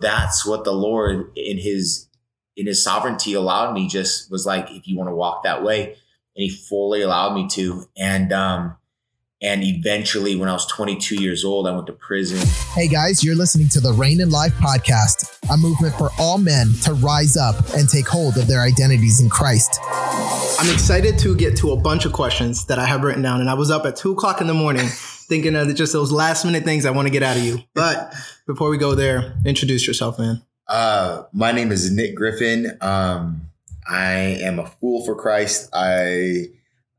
that's 0.00 0.46
what 0.46 0.64
the 0.64 0.72
Lord 0.72 1.30
in 1.36 1.58
his 1.58 2.08
in 2.56 2.66
his 2.66 2.82
sovereignty 2.82 3.34
allowed 3.34 3.72
me 3.72 3.88
just 3.88 4.30
was 4.30 4.44
like, 4.44 4.70
if 4.70 4.86
you 4.86 4.96
want 4.96 5.08
to 5.08 5.14
walk 5.14 5.44
that 5.44 5.62
way. 5.62 5.84
And 5.90 6.42
he 6.42 6.50
fully 6.50 7.02
allowed 7.02 7.34
me 7.34 7.48
to. 7.48 7.88
And 7.96 8.32
um 8.32 8.76
and 9.40 9.62
eventually, 9.62 10.34
when 10.34 10.48
I 10.48 10.52
was 10.52 10.66
22 10.66 11.14
years 11.22 11.44
old, 11.44 11.68
I 11.68 11.70
went 11.70 11.86
to 11.86 11.92
prison. 11.92 12.44
Hey 12.72 12.88
guys, 12.88 13.22
you're 13.22 13.36
listening 13.36 13.68
to 13.68 13.78
the 13.78 13.92
Reign 13.92 14.20
in 14.20 14.30
Life 14.30 14.52
podcast, 14.54 15.38
a 15.48 15.56
movement 15.56 15.94
for 15.94 16.10
all 16.18 16.38
men 16.38 16.72
to 16.82 16.94
rise 16.94 17.36
up 17.36 17.54
and 17.76 17.88
take 17.88 18.08
hold 18.08 18.36
of 18.36 18.48
their 18.48 18.62
identities 18.62 19.20
in 19.20 19.28
Christ. 19.28 19.78
I'm 20.58 20.74
excited 20.74 21.20
to 21.20 21.36
get 21.36 21.56
to 21.58 21.70
a 21.70 21.76
bunch 21.76 22.04
of 22.04 22.12
questions 22.12 22.66
that 22.66 22.80
I 22.80 22.84
have 22.84 23.04
written 23.04 23.22
down, 23.22 23.40
and 23.40 23.48
I 23.48 23.54
was 23.54 23.70
up 23.70 23.86
at 23.86 23.94
two 23.94 24.10
o'clock 24.10 24.40
in 24.40 24.48
the 24.48 24.54
morning 24.54 24.88
thinking 25.28 25.54
of 25.54 25.74
just 25.74 25.92
those 25.92 26.10
last 26.10 26.44
minute 26.44 26.64
things 26.64 26.86
I 26.86 26.90
want 26.90 27.06
to 27.06 27.12
get 27.12 27.22
out 27.22 27.36
of 27.36 27.44
you. 27.44 27.58
But 27.74 28.14
before 28.46 28.70
we 28.70 28.78
go 28.78 28.94
there, 28.94 29.34
introduce 29.44 29.86
yourself, 29.86 30.18
man. 30.18 30.42
Uh, 30.66 31.24
my 31.32 31.52
name 31.52 31.70
is 31.70 31.90
Nick 31.90 32.14
Griffin. 32.14 32.76
Um, 32.80 33.42
I 33.88 34.38
am 34.42 34.58
a 34.58 34.66
fool 34.66 35.04
for 35.04 35.14
Christ. 35.14 35.70
I 35.72 36.46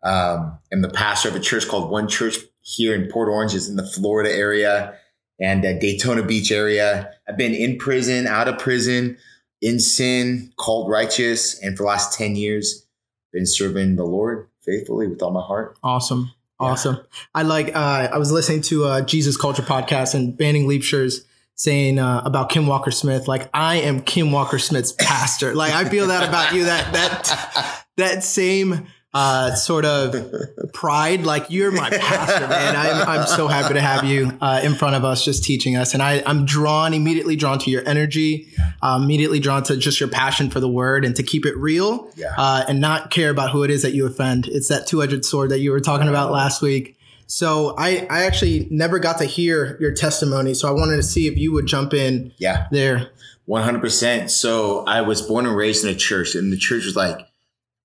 um, 0.03 0.57
am 0.71 0.81
the 0.81 0.89
pastor 0.89 1.29
of 1.29 1.35
a 1.35 1.39
church 1.39 1.67
called 1.67 1.91
One 1.91 2.07
Church 2.07 2.37
here 2.61 2.95
in 2.95 3.09
Port 3.11 3.29
Orange, 3.29 3.53
is 3.53 3.67
in 3.67 3.75
the 3.75 3.85
Florida 3.85 4.31
area 4.31 4.95
and 5.39 5.65
uh, 5.65 5.73
Daytona 5.79 6.23
Beach 6.23 6.51
area. 6.51 7.11
I've 7.27 7.37
been 7.37 7.53
in 7.53 7.77
prison, 7.77 8.27
out 8.27 8.47
of 8.47 8.59
prison, 8.59 9.17
in 9.61 9.79
sin, 9.79 10.53
called 10.57 10.89
righteous, 10.89 11.59
and 11.61 11.75
for 11.75 11.83
the 11.83 11.87
last 11.87 12.17
ten 12.17 12.35
years, 12.35 12.85
been 13.33 13.45
serving 13.45 13.95
the 13.95 14.05
Lord 14.05 14.47
faithfully 14.63 15.07
with 15.07 15.21
all 15.21 15.31
my 15.31 15.41
heart. 15.41 15.77
Awesome. 15.83 16.31
Awesome. 16.59 16.95
Yeah. 16.95 17.03
I 17.35 17.41
like, 17.43 17.75
uh, 17.75 18.09
I 18.11 18.17
was 18.17 18.31
listening 18.31 18.61
to 18.63 18.85
a 18.91 19.01
Jesus 19.01 19.37
Culture 19.37 19.61
podcast 19.61 20.13
and 20.13 20.37
Banning 20.37 20.67
Liebscher's 20.67 21.25
saying 21.55 21.99
uh, 21.99 22.21
about 22.23 22.49
Kim 22.49 22.67
Walker 22.67 22.91
Smith, 22.91 23.27
like 23.27 23.49
I 23.53 23.77
am 23.77 24.01
Kim 24.01 24.31
Walker 24.31 24.59
Smith's 24.59 24.93
pastor. 24.93 25.53
like 25.55 25.73
I 25.73 25.87
feel 25.89 26.07
that 26.07 26.27
about 26.27 26.53
you, 26.53 26.65
that, 26.65 26.93
that, 26.93 27.85
that 27.97 28.23
same, 28.23 28.87
uh, 29.13 29.55
sort 29.55 29.85
of 29.85 30.15
pride. 30.73 31.23
Like 31.23 31.49
you're 31.49 31.71
my 31.71 31.89
pastor, 31.89 32.47
man. 32.47 32.75
I'm, 32.75 33.07
I'm 33.07 33.27
so 33.27 33.47
happy 33.47 33.73
to 33.73 33.81
have 33.81 34.03
you 34.03 34.37
uh, 34.41 34.61
in 34.63 34.75
front 34.75 34.95
of 34.95 35.03
us, 35.03 35.25
just 35.25 35.43
teaching 35.43 35.75
us. 35.75 35.93
And 35.93 36.03
I, 36.03 36.21
I'm 36.25 36.45
drawn, 36.45 36.93
immediately 36.93 37.35
drawn 37.35 37.59
to 37.59 37.71
your 37.71 37.87
energy, 37.87 38.47
uh, 38.81 38.99
immediately 39.01 39.39
drawn 39.39 39.63
to 39.63 39.77
just 39.77 39.99
your 39.99 40.09
passion 40.09 40.49
for 40.49 40.59
the 40.59 40.69
word 40.69 41.05
and 41.05 41.15
to 41.15 41.23
keep 41.23 41.45
it 41.45 41.57
real 41.57 42.11
yeah. 42.15 42.33
uh, 42.37 42.65
and 42.67 42.79
not 42.79 43.11
care 43.11 43.29
about 43.29 43.51
who 43.51 43.63
it 43.63 43.71
is 43.71 43.81
that 43.81 43.93
you 43.93 44.05
offend. 44.05 44.47
It's 44.47 44.67
that 44.67 44.87
two 44.87 45.01
edged 45.01 45.25
sword 45.25 45.51
that 45.51 45.59
you 45.59 45.71
were 45.71 45.81
talking 45.81 46.07
about 46.07 46.31
last 46.31 46.61
week. 46.61 46.95
So 47.25 47.75
I, 47.77 48.07
I 48.09 48.23
actually 48.23 48.67
never 48.71 48.97
got 48.97 49.19
to 49.19 49.25
hear 49.25 49.77
your 49.79 49.93
testimony. 49.93 50.55
So 50.55 50.67
I 50.67 50.71
wanted 50.71 50.95
to 50.95 51.03
see 51.03 51.27
if 51.27 51.37
you 51.37 51.51
would 51.53 51.67
jump 51.67 51.93
in 51.93 52.33
yeah. 52.37 52.65
there. 52.71 53.11
100%. 53.47 54.29
So 54.29 54.83
I 54.85 55.01
was 55.01 55.21
born 55.21 55.45
and 55.45 55.55
raised 55.55 55.83
in 55.83 55.91
a 55.91 55.95
church 55.95 56.35
and 56.35 56.51
the 56.51 56.57
church 56.57 56.85
was 56.85 56.95
like, 56.95 57.28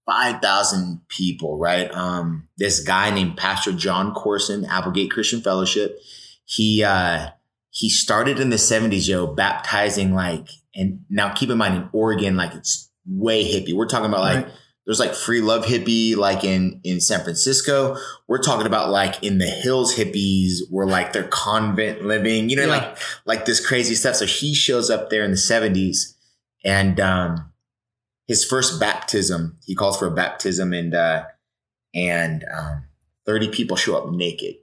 5,000 0.07 1.01
people, 1.09 1.59
right? 1.59 1.91
Um, 1.93 2.49
this 2.59 2.81
guy 2.81 3.11
named 3.11 3.37
Pastor 3.37 3.73
Jon 3.73 4.13
Courson, 4.13 4.65
Applegate 4.67 5.11
Christian 5.11 5.41
Fellowship, 5.41 5.99
he, 6.45 6.85
uh, 6.85 7.31
he 7.71 7.89
started 7.89 8.39
in 8.39 8.51
the 8.51 8.57
70s, 8.57 9.09
yo, 9.09 9.27
baptizing 9.27 10.15
like, 10.15 10.49
and 10.75 11.01
now 11.09 11.33
keep 11.33 11.51
in 11.51 11.59
mind 11.59 11.77
in 11.77 11.89
Oregon, 11.93 12.37
like 12.37 12.55
it's 12.55 12.91
way 13.07 13.45
hippie. 13.45 13.75
We're 13.75 13.87
talking 13.87 14.09
about 14.09 14.21
like, 14.21 14.45
right. 14.45 14.55
there's 14.85 15.01
like 15.01 15.15
free 15.15 15.41
love 15.41 15.65
hippie, 15.65 16.17
like 16.17 16.45
in, 16.45 16.81
in 16.85 17.01
San 17.01 17.25
Francisco. 17.25 17.97
We're 18.29 18.43
talking 18.43 18.67
about 18.67 18.91
like 18.91 19.23
in 19.23 19.39
the 19.39 19.47
hills 19.47 19.97
hippies 19.97 20.71
were 20.71 20.87
like 20.87 21.15
their 21.15 21.29
convent 21.29 22.05
living, 22.05 22.51
you 22.51 22.57
know, 22.57 22.67
yeah. 22.67 22.69
like, 22.69 22.99
like 23.25 23.45
this 23.47 23.65
crazy 23.65 23.95
stuff. 23.95 24.17
So 24.17 24.27
he 24.27 24.55
shows 24.55 24.91
up 24.91 25.09
there 25.09 25.25
in 25.25 25.31
the 25.31 25.37
70s 25.37 26.15
and, 26.63 27.01
um, 27.01 27.54
his 28.27 28.45
first 28.45 28.81
baptism. 28.81 29.59
He 29.65 29.75
calls 29.75 29.99
for 29.99 30.07
a 30.07 30.11
baptism, 30.11 30.73
and 30.73 30.95
uh, 30.95 31.25
and 31.95 32.45
um, 32.53 32.85
thirty 33.27 33.49
people 33.49 33.77
show 33.77 33.97
up 33.97 34.11
naked 34.13 34.57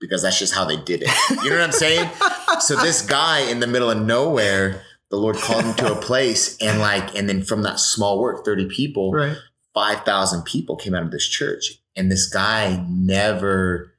because 0.00 0.22
that's 0.22 0.38
just 0.38 0.54
how 0.54 0.64
they 0.64 0.76
did 0.76 1.02
it. 1.02 1.10
You 1.42 1.50
know 1.50 1.56
what 1.56 1.64
I'm 1.64 1.72
saying? 1.72 2.10
so 2.60 2.76
this 2.76 3.02
guy 3.02 3.40
in 3.40 3.60
the 3.60 3.66
middle 3.66 3.90
of 3.90 4.00
nowhere, 4.00 4.82
the 5.10 5.16
Lord 5.16 5.36
called 5.36 5.64
him 5.64 5.74
to 5.74 5.92
a 5.92 5.96
place, 6.00 6.56
and 6.60 6.80
like, 6.80 7.14
and 7.16 7.28
then 7.28 7.42
from 7.42 7.62
that 7.62 7.80
small 7.80 8.20
work, 8.20 8.44
thirty 8.44 8.66
people, 8.66 9.12
right. 9.12 9.36
five 9.74 10.04
thousand 10.04 10.44
people 10.44 10.76
came 10.76 10.94
out 10.94 11.02
of 11.02 11.10
this 11.10 11.26
church, 11.26 11.78
and 11.94 12.10
this 12.10 12.28
guy 12.28 12.84
never 12.88 13.92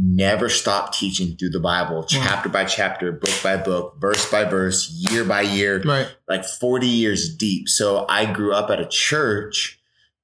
never 0.00 0.48
stop 0.48 0.94
teaching 0.94 1.36
through 1.36 1.50
the 1.50 1.60
Bible, 1.60 2.04
chapter 2.04 2.48
by 2.48 2.64
chapter, 2.64 3.10
book 3.10 3.34
by 3.42 3.56
book, 3.56 3.96
verse 3.98 4.30
by 4.30 4.44
verse, 4.44 4.88
year 5.10 5.24
by 5.24 5.40
year, 5.40 5.82
right. 5.82 6.08
like 6.28 6.44
40 6.44 6.86
years 6.86 7.34
deep. 7.34 7.68
So 7.68 8.06
I 8.08 8.32
grew 8.32 8.54
up 8.54 8.70
at 8.70 8.78
a 8.78 8.86
church 8.86 9.80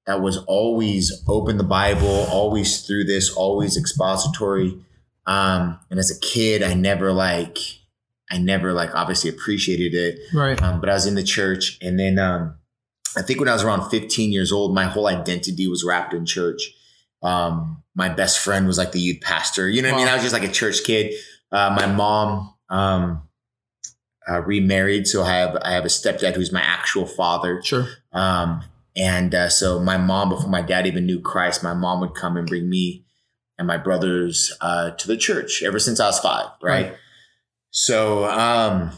that 0.07 0.21
was 0.21 0.37
always 0.47 1.25
open 1.27 1.57
the 1.57 1.65
Bible, 1.65 2.27
always 2.31 2.87
through 2.87 3.05
this, 3.05 3.35
always 3.35 3.77
expository. 3.77 4.79
Um, 5.27 5.81
and 5.91 5.99
as 5.99 6.11
a 6.11 6.21
kid, 6.21 6.63
I 6.63 6.75
never 6.75 7.13
like, 7.13 7.59
I 8.31 8.39
never 8.39 8.73
like 8.73 8.95
obviously 8.95 9.31
appreciated 9.31 9.95
it. 9.95 10.21
Right. 10.33 10.61
Um, 10.63 10.81
but 10.81 10.89
I 10.89 10.95
was 10.95 11.07
in 11.07 11.17
the 11.17 11.25
church 11.25 11.79
and 11.83 11.99
then, 11.99 12.19
um, 12.19 12.55
I 13.17 13.23
think 13.23 13.39
when 13.39 13.49
I 13.49 13.53
was 13.53 13.63
around 13.63 13.91
15 13.91 14.33
years 14.33 14.53
old, 14.53 14.75
my 14.75 14.85
whole 14.85 15.07
identity 15.07 15.67
was 15.69 15.85
wrapped 15.85 16.13
in 16.13 16.27
church. 16.27 16.75
Um, 17.25 17.83
my 17.95 18.09
best 18.09 18.39
friend 18.39 18.67
was 18.67 18.79
like 18.79 18.93
the 18.93 19.01
youth 19.01 19.21
pastor. 19.21 19.69
You 19.69 19.83
know 19.83 19.89
what 19.89 19.97
wow. 19.97 20.03
I 20.03 20.05
mean? 20.05 20.13
I 20.13 20.15
was 20.15 20.23
just 20.23 20.35
like 20.35 20.49
a 20.49 20.53
church 20.53 20.85
kid. 20.85 21.15
Uh, 21.51 21.75
my 21.77 21.87
mom 21.87 22.55
um, 22.69 23.29
uh, 24.29 24.43
remarried, 24.43 25.07
so 25.07 25.23
I 25.23 25.37
have 25.37 25.57
I 25.63 25.73
have 25.73 25.85
a 25.85 25.89
stepdad 25.89 26.37
who's 26.37 26.53
my 26.53 26.63
actual 26.63 27.07
father. 27.07 27.63
Sure. 27.63 27.87
Um, 28.13 28.63
and 28.97 29.35
uh, 29.35 29.49
so 29.49 29.81
my 29.81 29.97
mom, 29.97 30.29
before 30.29 30.51
my 30.51 30.63
dad 30.63 30.87
even 30.87 31.07
knew 31.07 31.21
Christ, 31.21 31.63
my 31.63 31.75
mom 31.75 32.01
would 32.01 32.15
come 32.15 32.37
and 32.37 32.47
bring 32.47 32.69
me 32.69 33.05
and 33.59 33.67
my 33.67 33.77
brothers 33.77 34.53
uh, 34.61 34.91
to 34.93 35.07
the 35.09 35.17
church 35.17 35.63
ever 35.63 35.79
since 35.79 36.01
I 36.01 36.07
was 36.07 36.19
five. 36.19 36.47
Right. 36.63 36.91
right. 36.91 36.97
So, 37.71 38.25
um, 38.27 38.93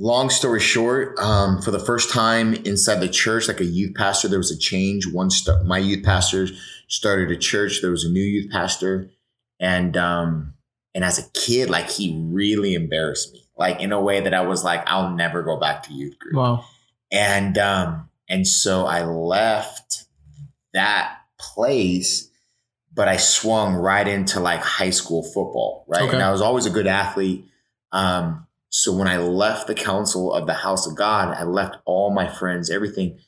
long 0.00 0.30
story 0.30 0.60
short, 0.60 1.16
um, 1.18 1.60
for 1.60 1.70
the 1.70 1.78
first 1.78 2.10
time 2.10 2.54
inside 2.54 2.96
the 2.96 3.08
church, 3.08 3.46
like 3.46 3.60
a 3.60 3.64
youth 3.64 3.94
pastor, 3.94 4.28
there 4.28 4.38
was 4.38 4.50
a 4.50 4.58
change. 4.58 5.06
One, 5.06 5.30
st- 5.30 5.64
my 5.66 5.78
youth 5.78 6.02
pastor 6.04 6.48
started 6.88 7.30
a 7.30 7.36
church. 7.36 7.82
There 7.82 7.90
was 7.90 8.04
a 8.04 8.10
new 8.10 8.22
youth 8.22 8.50
pastor, 8.50 9.10
and 9.60 9.96
um, 9.96 10.54
and 10.94 11.04
as 11.04 11.18
a 11.18 11.30
kid, 11.32 11.68
like 11.68 11.90
he 11.90 12.18
really 12.18 12.74
embarrassed 12.74 13.32
me, 13.34 13.44
like 13.56 13.80
in 13.80 13.92
a 13.92 14.00
way 14.00 14.20
that 14.20 14.32
I 14.32 14.40
was 14.40 14.64
like, 14.64 14.82
I'll 14.86 15.14
never 15.14 15.42
go 15.42 15.60
back 15.60 15.84
to 15.84 15.92
youth 15.92 16.18
group. 16.18 16.34
Wow. 16.34 16.64
And 17.12 17.58
um, 17.58 18.08
and 18.28 18.48
so 18.48 18.86
I 18.86 19.04
left 19.04 20.04
that 20.72 21.18
place, 21.38 22.30
but 22.94 23.06
I 23.06 23.18
swung 23.18 23.74
right 23.74 24.08
into 24.08 24.40
like 24.40 24.60
high 24.60 24.90
school 24.90 25.22
football, 25.22 25.84
right? 25.88 26.02
Okay. 26.02 26.14
And 26.14 26.22
I 26.22 26.32
was 26.32 26.40
always 26.40 26.64
a 26.64 26.70
good 26.70 26.86
athlete. 26.86 27.44
Um, 27.92 28.46
so 28.70 28.96
when 28.96 29.08
I 29.08 29.18
left 29.18 29.66
the 29.66 29.74
council 29.74 30.32
of 30.32 30.46
the 30.46 30.54
house 30.54 30.86
of 30.86 30.96
God, 30.96 31.36
I 31.36 31.44
left 31.44 31.76
all 31.84 32.10
my 32.10 32.26
friends, 32.26 32.70
everything 32.70 33.18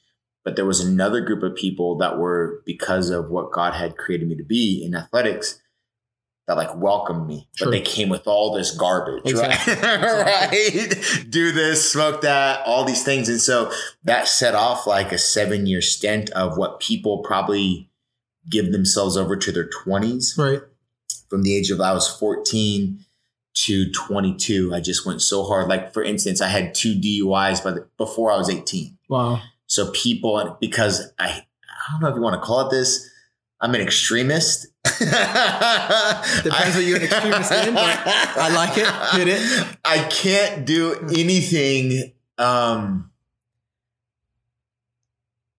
but 0.44 0.56
there 0.56 0.66
was 0.66 0.80
another 0.80 1.20
group 1.20 1.42
of 1.42 1.54
people 1.54 1.96
that 1.98 2.18
were 2.18 2.62
because 2.66 3.10
of 3.10 3.30
what 3.30 3.52
God 3.52 3.74
had 3.74 3.96
created 3.96 4.28
me 4.28 4.36
to 4.36 4.44
be 4.44 4.82
in 4.84 4.94
athletics 4.94 5.60
that 6.48 6.56
like 6.56 6.76
welcomed 6.76 7.28
me, 7.28 7.48
True. 7.56 7.66
but 7.66 7.70
they 7.70 7.80
came 7.80 8.08
with 8.08 8.26
all 8.26 8.52
this 8.52 8.76
garbage, 8.76 9.22
exactly. 9.24 9.74
right? 9.74 10.50
right? 10.50 11.26
Do 11.30 11.52
this, 11.52 11.92
smoke 11.92 12.22
that, 12.22 12.66
all 12.66 12.84
these 12.84 13.04
things. 13.04 13.28
And 13.28 13.40
so 13.40 13.70
that 14.02 14.26
set 14.26 14.56
off 14.56 14.86
like 14.86 15.12
a 15.12 15.18
seven 15.18 15.66
year 15.66 15.80
stint 15.80 16.30
of 16.30 16.58
what 16.58 16.80
people 16.80 17.22
probably 17.22 17.88
give 18.50 18.72
themselves 18.72 19.16
over 19.16 19.36
to 19.36 19.52
their 19.52 19.68
20s. 19.86 20.36
Right. 20.36 20.62
From 21.30 21.44
the 21.44 21.54
age 21.56 21.70
of 21.70 21.80
I 21.80 21.92
was 21.92 22.08
14 22.08 22.98
to 23.54 23.90
22, 23.92 24.74
I 24.74 24.80
just 24.80 25.04
went 25.04 25.22
so 25.22 25.44
hard. 25.44 25.68
Like 25.68 25.92
for 25.92 26.02
instance, 26.02 26.40
I 26.40 26.48
had 26.48 26.74
two 26.74 26.94
DUIs 26.94 27.62
by 27.62 27.72
the, 27.72 27.86
before 27.96 28.32
I 28.32 28.36
was 28.36 28.48
18. 28.48 28.96
Wow. 29.08 29.40
So 29.66 29.90
people, 29.92 30.56
because 30.60 31.12
I, 31.18 31.28
I 31.28 31.92
don't 31.92 32.00
know 32.00 32.08
if 32.08 32.14
you 32.14 32.22
want 32.22 32.40
to 32.40 32.46
call 32.46 32.66
it 32.66 32.70
this, 32.70 33.10
I'm 33.60 33.74
an 33.74 33.80
extremist. 33.80 34.66
Depends 34.84 35.14
I, 35.14 36.72
what 36.74 36.84
you're 36.84 36.96
an 36.96 37.04
extremist 37.04 37.52
in, 37.52 37.74
but 37.74 38.00
I 38.06 38.52
like 38.54 38.76
it. 38.76 39.18
Hit 39.18 39.28
it. 39.28 39.76
I 39.84 39.98
can't 40.08 40.66
do 40.66 40.94
anything. 41.10 42.12
Um, 42.38 43.12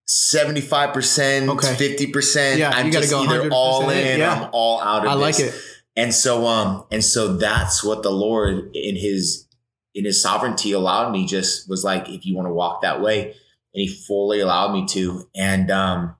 75%, 0.07 1.49
okay. 1.49 1.67
50%. 1.67 2.57
Yeah, 2.57 2.69
I'm 2.69 2.87
you 2.87 2.91
gotta 2.91 3.07
just 3.07 3.13
go 3.13 3.21
either 3.23 3.49
all 3.51 3.89
in 3.89 4.19
yeah. 4.19 4.43
I'm 4.43 4.49
all 4.51 4.81
out 4.81 5.05
of 5.05 5.11
I 5.11 5.15
this. 5.15 5.39
like 5.39 5.47
it. 5.47 5.72
And 5.95 6.13
so 6.13 6.47
um 6.47 6.85
and 6.91 7.03
so 7.03 7.35
that's 7.37 7.83
what 7.83 8.03
the 8.03 8.11
Lord 8.11 8.75
in 8.75 8.95
his 8.95 9.47
in 9.93 10.05
his 10.05 10.21
sovereignty 10.21 10.71
allowed 10.71 11.11
me 11.11 11.25
just 11.25 11.69
was 11.69 11.83
like 11.83 12.09
if 12.09 12.25
you 12.25 12.35
want 12.35 12.47
to 12.47 12.53
walk 12.53 12.81
that 12.81 13.01
way 13.01 13.35
and 13.73 13.81
he 13.81 13.87
fully 13.87 14.39
allowed 14.39 14.73
me 14.73 14.85
to. 14.87 15.27
And 15.35 15.71
um, 15.71 16.15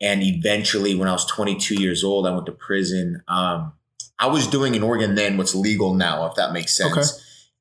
and 0.00 0.22
eventually, 0.22 0.94
when 0.94 1.08
I 1.08 1.12
was 1.12 1.26
22 1.26 1.80
years 1.80 2.04
old, 2.04 2.26
I 2.26 2.30
went 2.30 2.46
to 2.46 2.52
prison. 2.52 3.22
Um, 3.28 3.72
I 4.18 4.26
was 4.26 4.46
doing 4.46 4.74
in 4.74 4.82
Oregon 4.82 5.14
then 5.14 5.36
what's 5.36 5.54
legal 5.54 5.94
now, 5.94 6.26
if 6.26 6.34
that 6.36 6.52
makes 6.52 6.76
sense. 6.76 6.96
Okay. 6.96 7.08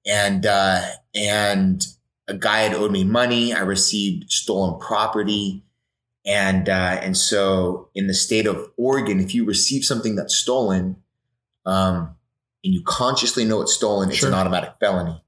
And 0.06 0.46
uh, 0.46 0.82
and 1.16 1.86
a 2.28 2.36
guy 2.36 2.60
had 2.60 2.74
owed 2.74 2.92
me 2.92 3.04
money. 3.04 3.54
I 3.54 3.62
received 3.62 4.32
stolen 4.32 4.80
property. 4.80 5.64
And 6.26 6.70
uh, 6.70 7.00
and 7.02 7.18
so 7.18 7.90
in 7.96 8.08
the 8.08 8.14
state 8.14 8.48
of 8.48 8.72
Oregon, 8.78 9.20
if 9.20 9.36
you 9.36 9.46
receive 9.46 9.84
something 9.84 10.16
that's 10.16 10.36
stolen, 10.36 10.98
um, 11.66 12.16
and 12.64 12.74
you 12.74 12.82
consciously 12.84 13.46
know 13.46 13.62
it's 13.62 13.74
stolen, 13.74 14.10
it's 14.10 14.20
Sure. 14.20 14.30
an 14.30 14.36
automatic 14.36 14.74
felony. 14.80 15.24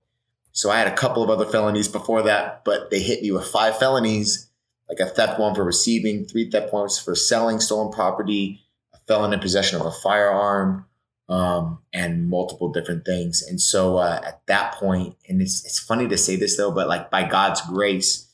So 0.51 0.69
I 0.69 0.77
had 0.77 0.87
a 0.87 0.95
couple 0.95 1.21
of 1.21 1.29
other 1.29 1.45
felonies 1.45 1.87
before 1.89 2.23
that, 2.23 2.63
but 2.63 2.89
they 2.89 3.01
hit 3.01 3.21
me 3.21 3.31
with 3.31 3.45
five 3.45 3.77
felonies, 3.77 4.49
like 4.87 4.99
a 4.99 5.05
theft 5.05 5.37
one 5.39 5.53
for 5.53 5.63
receiving, 5.63 6.25
three 6.25 6.49
theft 6.49 6.71
ones 6.71 6.97
for 6.97 7.13
selling 7.15 7.59
stolen 7.59 7.91
property, 7.91 8.61
a 8.93 8.97
felon 8.99 9.33
in 9.33 9.39
possession 9.41 9.79
of 9.79 9.85
a 9.85 9.91
firearm, 9.91 10.85
um, 11.27 11.79
and 11.91 12.29
multiple 12.29 12.71
different 12.71 13.03
things. 13.05 13.41
And 13.41 13.59
so 13.59 13.97
uh, 13.97 14.21
at 14.23 14.45
that 14.47 14.75
point, 14.75 15.17
and 15.27 15.41
it's 15.41 15.65
it's 15.65 15.79
funny 15.79 16.07
to 16.07 16.17
say 16.17 16.35
this 16.37 16.55
though, 16.55 16.71
but 16.71 16.87
like 16.87 17.09
by 17.09 17.27
God's 17.27 17.61
grace, 17.61 18.31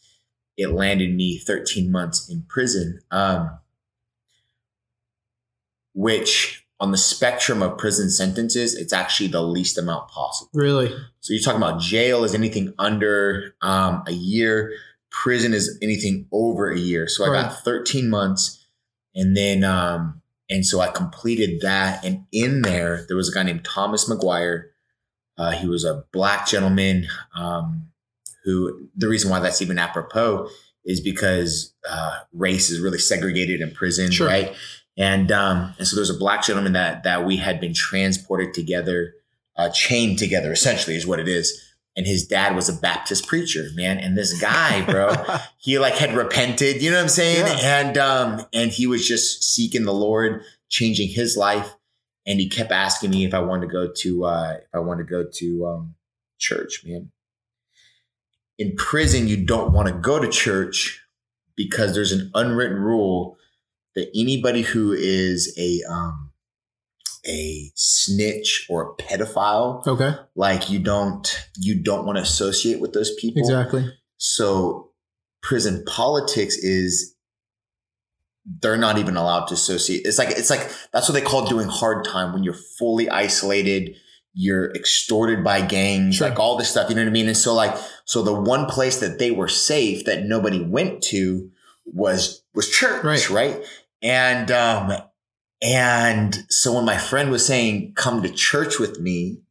it 0.57 0.67
landed 0.71 1.15
me 1.15 1.39
13 1.39 1.91
months 1.91 2.29
in 2.29 2.43
prison, 2.43 2.99
um, 3.09 3.57
which 5.93 6.60
on 6.81 6.91
the 6.91 6.97
spectrum 6.97 7.61
of 7.61 7.77
prison 7.77 8.09
sentences, 8.09 8.73
it's 8.75 8.91
actually 8.91 9.27
the 9.27 9.41
least 9.41 9.77
amount 9.77 10.09
possible. 10.09 10.49
Really? 10.53 10.87
So 11.21 11.31
you're 11.33 11.41
talking 11.41 11.61
about 11.61 11.79
jail 11.79 12.23
is 12.25 12.33
anything 12.33 12.73
under 12.79 13.53
um, 13.61 14.03
a 14.07 14.11
year, 14.11 14.73
prison 15.11 15.53
is 15.53 15.77
anything 15.81 16.25
over 16.31 16.69
a 16.71 16.77
year. 16.79 17.07
So 17.07 17.23
I 17.23 17.27
got 17.41 17.63
13 17.63 18.09
months, 18.09 18.65
and 19.15 19.37
then 19.37 19.63
um, 19.63 20.21
and 20.49 20.65
so 20.65 20.81
I 20.81 20.87
completed 20.87 21.61
that. 21.61 22.03
And 22.03 22.25
in 22.31 22.63
there, 22.63 23.05
there 23.07 23.15
was 23.15 23.29
a 23.29 23.33
guy 23.33 23.43
named 23.43 23.63
Thomas 23.63 24.09
McGuire. 24.09 24.63
Uh, 25.37 25.51
he 25.51 25.67
was 25.67 25.85
a 25.85 26.03
black 26.11 26.47
gentleman 26.47 27.07
um, 27.35 27.87
who 28.43 28.89
the 28.97 29.07
reason 29.07 29.29
why 29.29 29.39
that's 29.39 29.61
even 29.61 29.77
apropos 29.77 30.49
is 30.83 30.99
because 30.99 31.73
uh, 31.87 32.17
race 32.33 32.71
is 32.71 32.79
really 32.79 32.97
segregated 32.97 33.61
in 33.61 33.69
prison, 33.71 34.09
Sure. 34.11 34.25
right? 34.27 34.55
And 34.97 35.31
um, 35.31 35.73
and 35.77 35.87
so 35.87 35.95
there's 35.95 36.09
a 36.09 36.17
black 36.17 36.43
gentleman 36.43 36.73
that 36.73 37.03
that 37.03 37.25
we 37.25 37.37
had 37.37 37.59
been 37.59 37.73
transported 37.73 38.53
together, 38.53 39.13
uh, 39.55 39.69
chained 39.69 40.19
together, 40.19 40.51
essentially 40.51 40.95
is 40.95 41.07
what 41.07 41.19
it 41.19 41.27
is. 41.27 41.59
And 41.95 42.05
his 42.05 42.25
dad 42.25 42.55
was 42.55 42.69
a 42.69 42.73
Baptist 42.73 43.27
preacher, 43.27 43.67
man. 43.75 43.99
And 43.99 44.17
this 44.17 44.39
guy, 44.39 44.81
bro, 44.85 45.13
he 45.57 45.77
like 45.77 45.95
had 45.95 46.15
repented, 46.15 46.81
you 46.81 46.89
know 46.89 46.97
what 46.97 47.03
I'm 47.03 47.09
saying? 47.09 47.45
Yeah. 47.45 47.79
And 47.79 47.97
um, 47.97 48.45
and 48.53 48.71
he 48.71 48.87
was 48.87 49.07
just 49.07 49.43
seeking 49.43 49.85
the 49.85 49.93
Lord, 49.93 50.43
changing 50.69 51.09
his 51.09 51.37
life. 51.37 51.75
And 52.25 52.39
he 52.39 52.49
kept 52.49 52.71
asking 52.71 53.09
me 53.09 53.25
if 53.25 53.33
I 53.33 53.39
wanted 53.39 53.67
to 53.67 53.71
go 53.71 53.91
to 53.91 54.25
uh, 54.25 54.57
if 54.61 54.69
I 54.73 54.79
wanted 54.79 55.07
to 55.07 55.09
go 55.09 55.25
to 55.33 55.65
um, 55.67 55.95
church, 56.37 56.83
man. 56.85 57.11
In 58.57 58.75
prison, 58.75 59.27
you 59.27 59.37
don't 59.37 59.73
want 59.73 59.87
to 59.87 59.93
go 59.93 60.19
to 60.19 60.29
church 60.29 61.03
because 61.55 61.95
there's 61.95 62.11
an 62.11 62.29
unwritten 62.35 62.77
rule 62.77 63.37
that 63.95 64.09
anybody 64.15 64.61
who 64.61 64.91
is 64.93 65.53
a 65.57 65.81
um, 65.91 66.31
a 67.27 67.71
snitch 67.75 68.65
or 68.69 68.81
a 68.97 69.01
pedophile, 69.03 69.85
Okay. 69.85 70.15
like 70.35 70.69
you 70.69 70.79
don't 70.79 71.47
you 71.57 71.75
don't 71.81 72.05
want 72.05 72.17
to 72.17 72.21
associate 72.23 72.79
with 72.79 72.93
those 72.93 73.13
people. 73.19 73.41
Exactly. 73.41 73.85
So 74.17 74.91
prison 75.41 75.83
politics 75.87 76.55
is 76.57 77.15
they're 78.61 78.77
not 78.77 78.97
even 78.97 79.17
allowed 79.17 79.45
to 79.47 79.53
associate. 79.53 80.01
It's 80.05 80.17
like 80.17 80.29
it's 80.29 80.49
like 80.49 80.71
that's 80.91 81.07
what 81.07 81.13
they 81.13 81.21
call 81.21 81.45
doing 81.45 81.67
hard 81.67 82.05
time 82.05 82.33
when 82.33 82.43
you're 82.43 82.55
fully 82.79 83.07
isolated, 83.09 83.95
you're 84.33 84.71
extorted 84.73 85.43
by 85.43 85.61
gangs, 85.61 86.15
Sure. 86.15 86.29
like 86.29 86.39
all 86.39 86.57
this 86.57 86.69
stuff, 86.69 86.89
you 86.89 86.95
know 86.95 87.03
what 87.03 87.09
I 87.09 87.11
mean? 87.13 87.27
And 87.27 87.37
so 87.37 87.53
like 87.53 87.75
so 88.05 88.23
the 88.23 88.33
one 88.33 88.65
place 88.65 88.99
that 88.99 89.19
they 89.19 89.29
were 89.31 89.47
safe 89.47 90.05
that 90.05 90.23
nobody 90.25 90.59
went 90.63 91.03
to 91.03 91.51
was 91.85 92.41
was 92.55 92.69
church, 92.69 93.03
Right. 93.03 93.29
right? 93.29 93.65
And 94.01 94.51
um 94.51 94.93
and 95.61 96.45
so 96.49 96.73
when 96.73 96.85
my 96.85 96.97
friend 96.97 97.29
was 97.29 97.45
saying 97.45 97.93
come 97.95 98.23
to 98.23 98.29
church 98.29 98.79
with 98.79 98.99
me, 98.99 99.41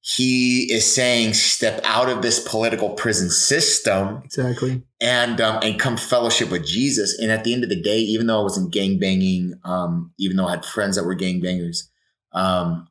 he 0.00 0.72
is 0.72 0.92
saying 0.92 1.34
step 1.34 1.80
out 1.84 2.08
of 2.08 2.22
this 2.22 2.40
political 2.40 2.90
prison 2.90 3.30
system 3.30 4.22
Exactly. 4.24 4.82
and 5.00 5.40
um, 5.40 5.60
and 5.62 5.78
come 5.78 5.96
fellowship 5.96 6.50
with 6.50 6.66
Jesus. 6.66 7.18
And 7.18 7.30
at 7.30 7.44
the 7.44 7.52
end 7.52 7.62
of 7.62 7.68
the 7.68 7.80
day, 7.80 7.98
even 7.98 8.26
though 8.26 8.40
I 8.40 8.42
wasn't 8.42 8.72
gang 8.72 8.98
banging, 8.98 9.54
um, 9.64 10.12
even 10.18 10.36
though 10.36 10.46
I 10.46 10.52
had 10.52 10.64
friends 10.64 10.96
that 10.96 11.04
were 11.04 11.14
gang 11.14 11.40
bangers, 11.40 11.90
um, 12.32 12.88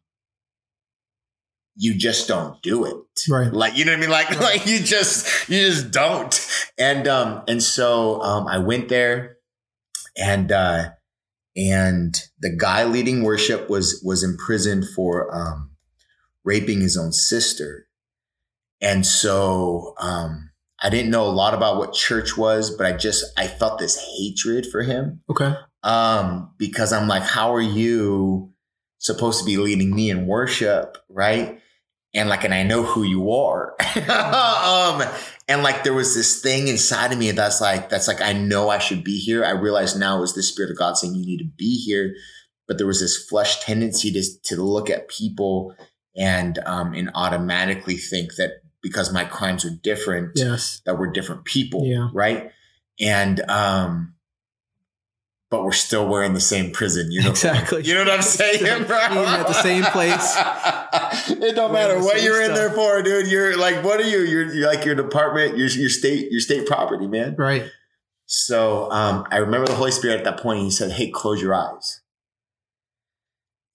you 1.75 1.95
just 1.95 2.27
don't 2.27 2.61
do 2.61 2.85
it. 2.85 2.95
Right. 3.29 3.51
Like 3.51 3.77
you 3.77 3.85
know 3.85 3.91
what 3.91 3.97
I 3.97 4.01
mean? 4.01 4.09
Like 4.09 4.29
Right. 4.29 4.39
like 4.41 4.65
you 4.67 4.79
just 4.79 5.49
you 5.49 5.59
just 5.65 5.91
don't. 5.91 6.63
And 6.77 7.07
um 7.07 7.43
and 7.47 7.61
so 7.63 8.21
um 8.21 8.47
I 8.47 8.59
went 8.59 8.89
there 8.89 9.36
and 10.17 10.51
uh 10.51 10.89
and 11.55 12.21
the 12.39 12.55
guy 12.55 12.83
leading 12.83 13.23
worship 13.23 13.69
was 13.69 14.01
was 14.05 14.23
imprisoned 14.23 14.85
for 14.95 15.33
um 15.35 15.71
raping 16.43 16.81
his 16.81 16.97
own 16.97 17.11
sister. 17.11 17.87
And 18.81 19.05
so 19.05 19.93
um 19.99 20.51
I 20.81 20.89
didn't 20.89 21.09
know 21.11 21.25
a 21.25 21.31
lot 21.31 21.55
about 21.55 21.77
what 21.77 21.93
church 21.93 22.37
was, 22.37 22.69
but 22.69 22.85
I 22.85 22.95
just 22.95 23.25
I 23.37 23.47
felt 23.47 23.79
this 23.79 23.97
hatred 24.17 24.67
for 24.71 24.83
him 24.83 25.21
Okay. 25.29 25.55
um, 25.81 26.51
because 26.59 26.93
I'm 26.93 27.07
like, 27.07 27.23
how 27.23 27.51
are 27.55 27.61
you 27.61 28.51
supposed 28.99 29.39
to 29.39 29.45
be 29.45 29.57
leading 29.57 29.95
me 29.95 30.11
in 30.11 30.27
worship, 30.27 30.97
right? 31.09 31.59
And 32.17 32.29
like, 32.29 32.43
and 32.43 32.53
I 32.53 32.63
know 32.63 32.83
who 32.83 33.03
you 33.03 33.31
are. 33.31 33.75
um, 34.09 35.07
and 35.47 35.63
like, 35.63 35.83
there 35.83 35.93
was 35.93 36.15
this 36.15 36.41
thing 36.41 36.67
inside 36.67 37.13
of 37.13 37.19
me 37.19 37.31
that's 37.31 37.61
like, 37.61 37.89
that's 37.89 38.07
like, 38.07 38.21
I 38.21 38.33
know 38.33 38.69
I 38.69 38.79
should 38.79 39.03
be 39.03 39.19
here. 39.19 39.45
I 39.45 39.51
realize 39.51 39.95
now 39.95 40.23
is 40.23 40.33
the 40.33 40.43
spirit 40.43 40.71
of 40.71 40.77
God 40.77 40.97
saying 40.97 41.13
you 41.15 41.25
need 41.25 41.37
to 41.39 41.45
be 41.57 41.77
here. 41.77 42.15
But 42.67 42.77
there 42.77 42.87
was 42.87 42.99
this 42.99 43.15
flesh 43.29 43.61
tendency 43.63 44.11
to, 44.11 44.23
to 44.45 44.61
look 44.61 44.89
at 44.89 45.07
people 45.07 45.75
and, 46.17 46.59
um, 46.65 46.93
and 46.93 47.11
automatically 47.15 47.95
think 47.97 48.35
that 48.35 48.61
because 48.81 49.13
my 49.13 49.23
crimes 49.23 49.63
are 49.63 49.69
different, 49.83 50.31
Yes. 50.35 50.81
that 50.85 50.97
we're 50.97 51.11
different 51.11 51.45
people, 51.45 51.85
Yeah. 51.85 52.09
right? 52.13 52.51
And 52.99 53.39
um, 53.49 54.15
but 55.49 55.63
we're 55.63 55.71
still 55.71 56.07
wearing 56.07 56.33
the 56.33 56.41
same 56.41 56.71
prison 56.71 57.11
uniform. 57.11 57.31
Exactly. 57.31 57.83
You 57.83 57.93
know 57.93 58.01
what 58.01 58.13
I'm 58.13 58.21
saying, 58.21 58.85
bro? 58.85 58.97
At 58.97 59.47
the 59.47 59.53
same 59.53 59.83
place. 59.83 60.35
it 61.41 61.55
don't 61.55 61.71
matter 61.71 61.99
what 61.99 62.21
you're 62.21 62.41
in 62.41 62.53
there 62.53 62.69
for, 62.69 63.01
dude. 63.01 63.27
You're 63.27 63.57
like, 63.57 63.83
what 63.83 63.99
are 63.99 64.07
you? 64.07 64.19
You're, 64.19 64.53
you're 64.53 64.67
like 64.67 64.85
your 64.85 64.95
department, 64.95 65.57
your 65.57 65.67
your 65.67 65.89
state, 65.89 66.31
your 66.31 66.41
state 66.41 66.67
property, 66.67 67.07
man. 67.07 67.35
Right. 67.37 67.69
So 68.25 68.91
um, 68.91 69.25
I 69.31 69.37
remember 69.37 69.67
the 69.67 69.75
Holy 69.75 69.91
Spirit 69.91 70.17
at 70.17 70.23
that 70.25 70.41
point. 70.41 70.59
He 70.59 70.71
said, 70.71 70.91
"Hey, 70.91 71.09
close 71.09 71.41
your 71.41 71.55
eyes." 71.55 72.01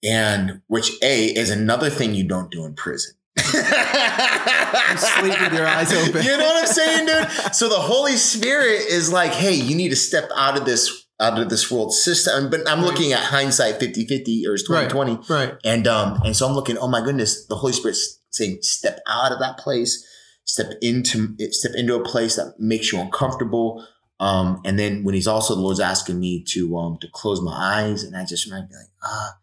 And 0.03 0.61
which 0.67 0.91
a 1.01 1.27
is 1.27 1.49
another 1.49 1.89
thing 1.89 2.13
you 2.13 2.27
don't 2.27 2.51
do 2.51 2.65
in 2.65 2.75
prison. 2.75 3.15
sleep 3.37 5.41
with 5.41 5.53
your 5.53 5.65
eyes 5.65 5.93
open. 5.93 6.23
You 6.23 6.37
know 6.37 6.43
what 6.43 6.61
I'm 6.61 6.67
saying, 6.67 7.05
dude? 7.07 7.55
So 7.55 7.69
the 7.69 7.75
Holy 7.75 8.17
Spirit 8.17 8.81
is 8.89 9.11
like, 9.11 9.31
hey, 9.31 9.53
you 9.53 9.75
need 9.75 9.89
to 9.89 9.95
step 9.95 10.29
out 10.35 10.57
of 10.57 10.65
this 10.65 11.02
out 11.23 11.39
of 11.39 11.49
this 11.49 11.71
world 11.71 11.93
system. 11.93 12.49
But 12.49 12.67
I'm 12.69 12.79
Right. 12.81 12.87
looking 12.87 13.13
at 13.13 13.19
hindsight 13.19 13.79
50-50 13.79 14.45
or 14.47 14.53
it's 14.55 14.69
Right. 14.69 14.89
2020. 14.89 15.19
Right. 15.33 15.55
And 15.63 15.87
um, 15.87 16.21
and 16.25 16.35
so 16.35 16.47
I'm 16.47 16.53
looking, 16.55 16.77
oh 16.77 16.87
my 16.87 17.01
goodness, 17.01 17.45
the 17.47 17.55
Holy 17.55 17.73
Spirit's 17.73 18.19
saying, 18.31 18.59
step 18.61 18.99
out 19.07 19.31
of 19.31 19.39
that 19.39 19.57
place, 19.57 20.05
step 20.45 20.73
into 20.81 21.35
step 21.51 21.71
into 21.75 21.95
a 21.95 22.03
place 22.03 22.35
that 22.35 22.55
makes 22.59 22.91
you 22.91 22.99
uncomfortable. 22.99 23.85
Um, 24.19 24.61
and 24.63 24.77
then 24.77 25.03
when 25.03 25.15
he's 25.15 25.27
also 25.27 25.55
the 25.55 25.61
Lord's 25.61 25.79
asking 25.79 26.19
me 26.19 26.43
to 26.49 26.77
um 26.77 26.97
to 27.01 27.07
close 27.11 27.41
my 27.41 27.53
eyes, 27.53 28.03
and 28.03 28.15
I 28.15 28.25
just 28.25 28.45
remember 28.45 28.67
being 28.69 28.79
like, 28.81 28.89
ah, 29.03 29.37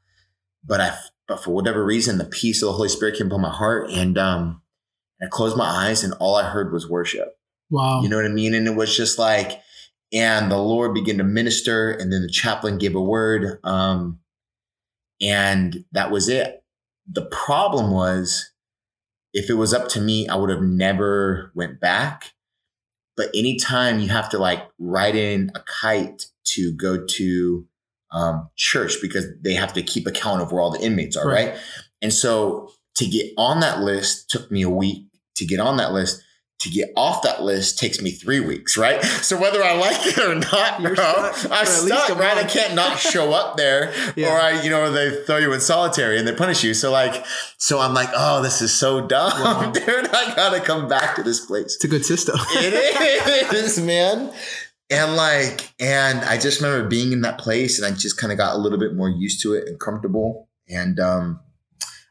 but 0.64 0.80
I 0.80 0.94
but 1.28 1.42
for 1.42 1.50
whatever 1.52 1.84
reason, 1.84 2.18
the 2.18 2.25
peace 2.25 2.62
of 2.62 2.66
the 2.68 2.72
Holy 2.72 2.88
Spirit 2.88 3.16
came 3.16 3.26
upon 3.28 3.40
my 3.40 3.50
heart, 3.50 3.90
and 3.90 4.16
um, 4.18 4.62
I 5.22 5.26
closed 5.26 5.56
my 5.56 5.66
eyes, 5.68 6.02
and 6.02 6.12
all 6.20 6.37
I 6.37 6.44
heard 6.50 6.72
was 6.72 6.88
worship. 6.88 7.37
Wow. 7.70 8.02
You 8.02 8.08
know 8.08 8.16
what 8.16 8.25
I 8.26 8.30
mean? 8.30 8.52
And 8.54 8.66
it 8.66 8.75
was 8.75 8.96
just 8.96 9.16
like, 9.18 9.60
and 10.12 10.50
the 10.50 10.58
Lord 10.58 10.94
began 10.94 11.18
to 11.18 11.24
minister, 11.24 11.90
and 11.90 12.12
then 12.12 12.22
the 12.22 12.28
chaplain 12.28 12.78
gave 12.78 12.94
a 12.94 13.00
word, 13.02 13.58
um, 13.64 14.18
and 15.20 15.84
that 15.92 16.10
was 16.10 16.28
it. 16.28 16.62
The 17.10 17.26
problem 17.26 17.90
was, 17.90 18.50
if 19.32 19.50
it 19.50 19.54
was 19.54 19.72
up 19.72 19.88
to 19.90 20.00
me, 20.00 20.28
I 20.28 20.36
would 20.36 20.50
have 20.50 20.62
never 20.62 21.52
went 21.54 21.80
back. 21.80 22.32
But 23.16 23.28
anytime 23.34 24.00
you 24.00 24.08
have 24.08 24.28
to 24.30 24.38
like 24.38 24.66
write 24.78 25.14
in 25.14 25.52
a 25.54 25.60
kite 25.60 26.26
to 26.46 26.72
go 26.72 27.04
to 27.04 27.66
um, 28.12 28.48
church 28.56 28.94
because 29.02 29.26
they 29.42 29.54
have 29.54 29.72
to 29.74 29.82
keep 29.82 30.06
account 30.06 30.42
of 30.42 30.50
where 30.52 30.60
all 30.62 30.70
the 30.70 30.80
inmates 30.80 31.16
are, 31.16 31.28
Right. 31.28 31.50
right? 31.50 31.58
And 32.02 32.12
so 32.12 32.70
to 32.96 33.06
get 33.06 33.32
on 33.36 33.60
that 33.60 33.80
list 33.80 34.30
took 34.30 34.50
me 34.50 34.62
a 34.62 34.70
week 34.70 35.06
to 35.36 35.44
get 35.46 35.60
on 35.60 35.76
that 35.76 35.92
list 35.92 36.22
to 36.60 36.70
get 36.70 36.90
off 36.96 37.22
that 37.22 37.42
list 37.42 37.78
takes 37.78 38.00
me 38.00 38.10
three 38.10 38.40
weeks, 38.40 38.76
right? 38.76 39.02
So 39.02 39.38
whether 39.40 39.62
I 39.62 39.72
like 39.76 40.06
it 40.06 40.18
or 40.18 40.34
not, 40.34 40.80
You're 40.80 40.94
bro, 40.94 41.04
stuck 41.32 41.34
I'm 41.36 41.48
for 41.48 41.54
at 41.54 41.82
least 41.84 42.04
stuck, 42.04 42.18
right? 42.18 42.36
I 42.36 42.44
can't 42.44 42.74
not 42.74 42.98
show 42.98 43.32
up 43.32 43.56
there, 43.56 43.92
Yeah. 44.16 44.28
or 44.34 44.40
I, 44.40 44.62
you 44.62 44.70
know, 44.70 44.92
they 44.92 45.24
throw 45.24 45.38
you 45.38 45.52
in 45.52 45.60
solitary 45.60 46.18
and 46.18 46.28
they 46.28 46.34
punish 46.34 46.62
you. 46.62 46.74
So 46.74 46.90
like, 46.92 47.24
so 47.56 47.80
I'm 47.80 47.94
like, 47.94 48.10
oh, 48.14 48.42
this 48.42 48.60
is 48.62 48.72
so 48.72 49.06
dumb, 49.06 49.32
Wow. 49.40 49.70
dude. 49.74 50.08
I 50.12 50.34
gotta 50.36 50.60
come 50.60 50.86
back 50.88 51.16
to 51.16 51.22
this 51.22 51.44
place. 51.44 51.76
It's 51.76 51.84
a 51.84 51.88
good 51.88 52.04
system. 52.04 52.36
It 52.52 53.52
is, 53.54 53.80
man. 53.80 54.32
And 54.90 55.16
like, 55.16 55.72
and 55.78 56.18
I 56.20 56.36
just 56.36 56.60
remember 56.60 56.88
being 56.88 57.12
in 57.12 57.20
that 57.22 57.38
place 57.38 57.78
and 57.80 57.86
I 57.92 57.96
just 57.96 58.18
kind 58.18 58.32
of 58.32 58.38
got 58.38 58.54
a 58.54 58.58
little 58.58 58.78
bit 58.78 58.94
more 58.94 59.08
used 59.08 59.40
to 59.42 59.54
it 59.54 59.66
and 59.68 59.78
comfortable. 59.78 60.48
And 60.68 60.98
um, 61.00 61.40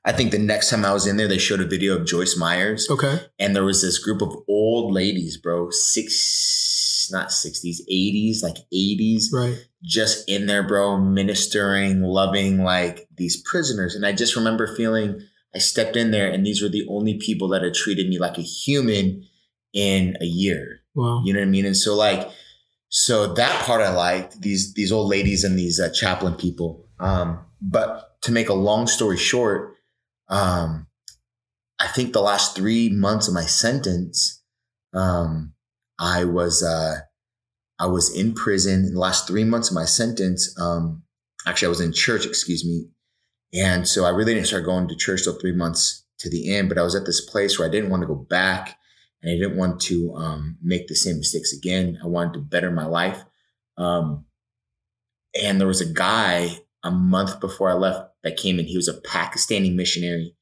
I 0.06 0.12
think 0.14 0.32
the 0.32 0.40
next 0.40 0.70
time 0.70 0.86
I 0.86 0.94
was 0.94 1.06
in 1.06 1.18
there, 1.18 1.28
they 1.28 1.38
showed 1.38 1.60
a 1.60 1.66
video 1.68 1.98
of 1.98 2.06
Joyce 2.08 2.38
Myers 2.38 2.88
okay. 2.90 3.20
and 3.38 3.56
there 3.56 3.66
was 3.66 3.82
this 3.82 4.00
group 4.00 4.22
of 4.22 4.34
old 4.48 4.94
ladies, 4.94 5.38
bro, 5.38 5.70
six, 5.72 7.10
not 7.12 7.30
60s, 7.30 7.78
80s, 7.92 8.42
like 8.42 8.58
80s, 8.74 9.26
Right. 9.34 9.58
just 9.84 10.30
in 10.30 10.46
there, 10.46 10.64
bro, 10.64 10.98
ministering, 10.98 12.02
loving 12.02 12.64
like 12.64 13.08
these 13.18 13.42
prisoners. 13.42 13.94
And 13.96 14.06
I 14.06 14.14
just 14.14 14.36
remember 14.36 14.74
feeling 14.76 15.22
I 15.54 15.60
stepped 15.60 15.96
in 15.96 16.12
there 16.12 16.30
and 16.32 16.46
these 16.46 16.62
were 16.62 16.70
the 16.70 16.88
only 16.90 17.16
people 17.18 17.50
that 17.50 17.64
had 17.64 17.74
treated 17.74 18.08
me 18.08 18.20
like 18.20 18.38
a 18.38 18.42
human 18.42 19.28
in 19.74 20.16
a 20.22 20.26
year. 20.26 20.82
Wow. 20.96 21.22
You 21.26 21.34
know 21.34 21.40
what 21.40 21.48
I 21.48 21.50
mean? 21.50 21.66
And 21.66 21.78
so 21.78 21.96
like, 21.96 22.30
so 22.90 23.34
that 23.34 23.66
part 23.66 23.82
I 23.82 23.94
liked 23.94 24.42
these 24.42 24.74
these 24.74 24.92
old 24.92 25.10
ladies 25.10 25.44
and 25.44 25.58
these 25.58 25.80
uh, 25.80 25.90
chaplain 25.92 26.34
people. 26.34 26.86
Um, 27.00 27.40
but 27.62 28.22
to 28.24 28.32
make 28.32 28.50
a 28.50 28.54
long 28.54 28.88
story 28.88 29.18
short, 29.18 29.76
um, 30.30 30.88
I 31.80 31.88
think 31.88 32.14
the 32.14 32.22
last 32.22 32.56
three 32.56 32.90
months 32.90 33.28
of 33.28 33.34
my 33.34 33.46
sentence, 33.46 34.44
um, 34.94 35.54
I 36.00 36.26
was 36.26 36.64
uh, 36.64 37.00
I 37.80 37.88
was 37.88 38.16
in 38.16 38.34
prison. 38.34 38.86
In 38.86 38.94
the 38.94 39.00
last 39.00 39.28
three 39.28 39.44
months 39.44 39.70
of 39.70 39.76
my 39.76 39.86
sentence, 39.86 40.54
um, 40.60 41.04
actually 41.48 41.68
I 41.68 41.70
was 41.70 41.82
in 41.82 41.94
church. 41.94 42.26
Excuse 42.26 42.66
me. 42.66 42.88
And 43.54 43.88
so 43.88 44.06
I 44.06 44.10
really 44.10 44.34
didn't 44.34 44.48
start 44.48 44.66
going 44.66 44.88
to 44.88 44.96
church 44.96 45.24
till 45.24 45.40
three 45.40 45.54
months 45.54 46.06
to 46.20 46.30
the 46.30 46.54
end. 46.54 46.70
But 46.70 46.78
I 46.78 46.84
was 46.84 46.96
at 46.96 47.06
this 47.06 47.22
place 47.22 47.58
where 47.58 47.68
I 47.68 47.72
didn't 47.72 47.90
want 47.90 48.02
to 48.02 48.08
go 48.08 48.16
back 48.16 48.78
and 49.22 49.32
I 49.32 49.36
didn't 49.36 49.58
want 49.58 49.80
to 49.82 50.14
um, 50.16 50.58
make 50.62 50.88
the 50.88 50.96
same 50.96 51.18
mistakes 51.18 51.54
again. 51.54 51.98
I 52.04 52.08
wanted 52.08 52.34
to 52.34 52.40
better 52.40 52.72
my 52.72 52.86
life. 52.86 53.24
Um, 53.78 54.26
and 55.42 55.60
there 55.60 55.68
was 55.68 55.82
a 55.82 55.92
guy 55.92 56.60
a 56.84 56.92
month 56.92 57.40
before 57.40 57.70
I 57.70 57.74
left 57.74 58.10
that 58.24 58.38
came 58.38 58.60
in. 58.60 58.66
He 58.66 58.78
was 58.78 58.88
a 58.88 59.00
Pakistani 59.02 59.74
missionary 59.74 60.36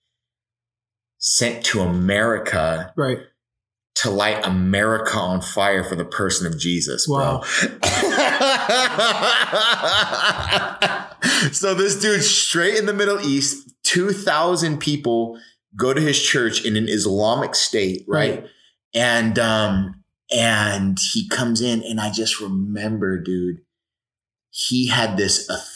sent 1.20 1.66
to 1.66 1.82
America 1.82 2.94
Right. 2.96 3.18
to 3.96 4.12
light 4.12 4.46
America 4.46 5.18
on 5.18 5.42
fire 5.42 5.84
for 5.84 5.96
the 5.96 6.06
person 6.06 6.46
of 6.46 6.60
Jesus, 6.60 7.08
bro. 7.08 7.18
Wow. 7.18 7.42
so 11.52 11.74
this 11.74 12.00
dude 12.00 12.24
straight 12.24 12.78
in 12.78 12.86
the 12.86 12.94
Middle 12.94 13.20
East, 13.22 13.70
2,000 13.84 14.80
people 14.80 15.40
go 15.76 15.94
to 15.94 16.02
his 16.02 16.22
church 16.22 16.66
in 16.66 16.76
an 16.76 16.88
Islamic 16.88 17.56
state, 17.56 18.04
right? 18.08 18.42
Right. 18.42 18.50
And 18.94 19.38
um 19.40 20.04
and 20.32 20.98
he 21.14 21.28
comes 21.30 21.62
in 21.62 21.84
and 21.84 22.00
I 22.00 22.12
just 22.12 22.42
remember, 22.42 23.22
dude, 23.22 23.58
he 24.50 24.88
had 24.88 25.18
this 25.18 25.48
authority. 25.50 25.74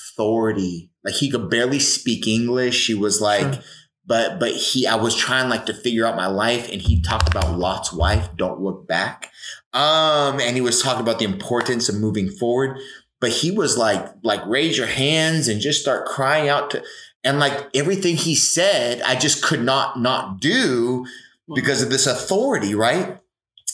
Like 1.04 1.16
he 1.16 1.30
could 1.30 1.50
barely 1.50 1.80
speak 1.80 2.28
English. 2.28 2.88
He 2.88 2.94
was 2.94 3.22
like 3.22 3.62
but 4.06 4.40
but 4.40 4.52
he 4.52 4.88
I 4.88 4.96
was 4.96 5.16
trying 5.16 5.50
like 5.50 5.66
to 5.68 5.74
figure 5.74 6.06
out 6.06 6.16
my 6.16 6.28
life 6.28 6.70
and 6.72 6.82
he 6.82 7.02
talked 7.02 7.30
about 7.30 7.58
Lot's 7.58 7.94
wife, 7.94 8.36
don't 8.36 8.60
look 8.60 8.88
back. 8.88 9.32
Um 9.74 10.40
and 10.40 10.56
he 10.56 10.62
was 10.62 10.82
talking 10.82 11.02
about 11.02 11.20
the 11.20 11.26
importance 11.26 11.88
of 11.88 11.96
moving 11.96 12.30
forward, 12.30 12.78
but 13.20 13.30
he 13.30 13.52
was 13.52 13.78
like 13.78 14.06
like 14.24 14.46
raise 14.46 14.78
your 14.78 14.88
hands 14.88 15.48
and 15.48 15.62
just 15.62 15.82
start 15.82 16.08
crying 16.08 16.50
out 16.50 16.72
to 16.72 16.84
and 17.24 17.40
like 17.40 17.70
everything 17.76 18.16
he 18.16 18.36
said 18.36 19.02
I 19.02 19.16
just 19.16 19.44
could 19.44 19.62
not 19.62 20.00
not 20.00 20.40
do 20.40 21.06
because 21.54 21.82
of 21.82 21.90
this 21.90 22.08
authority, 22.08 22.76
right? 22.76 23.18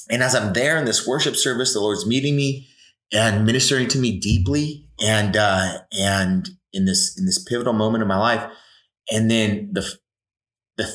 And 0.09 0.23
as 0.23 0.35
I'm 0.35 0.53
there 0.53 0.77
in 0.77 0.85
this 0.85 1.07
worship 1.07 1.35
service, 1.35 1.73
the 1.73 1.79
Lord's 1.79 2.05
meeting 2.05 2.35
me 2.35 2.67
and 3.11 3.45
ministering 3.45 3.87
to 3.89 3.97
me 3.97 4.19
deeply 4.19 4.86
and 5.01 5.37
uh 5.37 5.79
and 5.91 6.49
in 6.73 6.85
this 6.85 7.17
in 7.17 7.25
this 7.25 7.43
pivotal 7.43 7.73
moment 7.73 8.01
of 8.01 8.07
my 8.07 8.17
life 8.17 8.51
and 9.11 9.29
then 9.29 9.69
the 9.71 9.85
the 10.77 10.91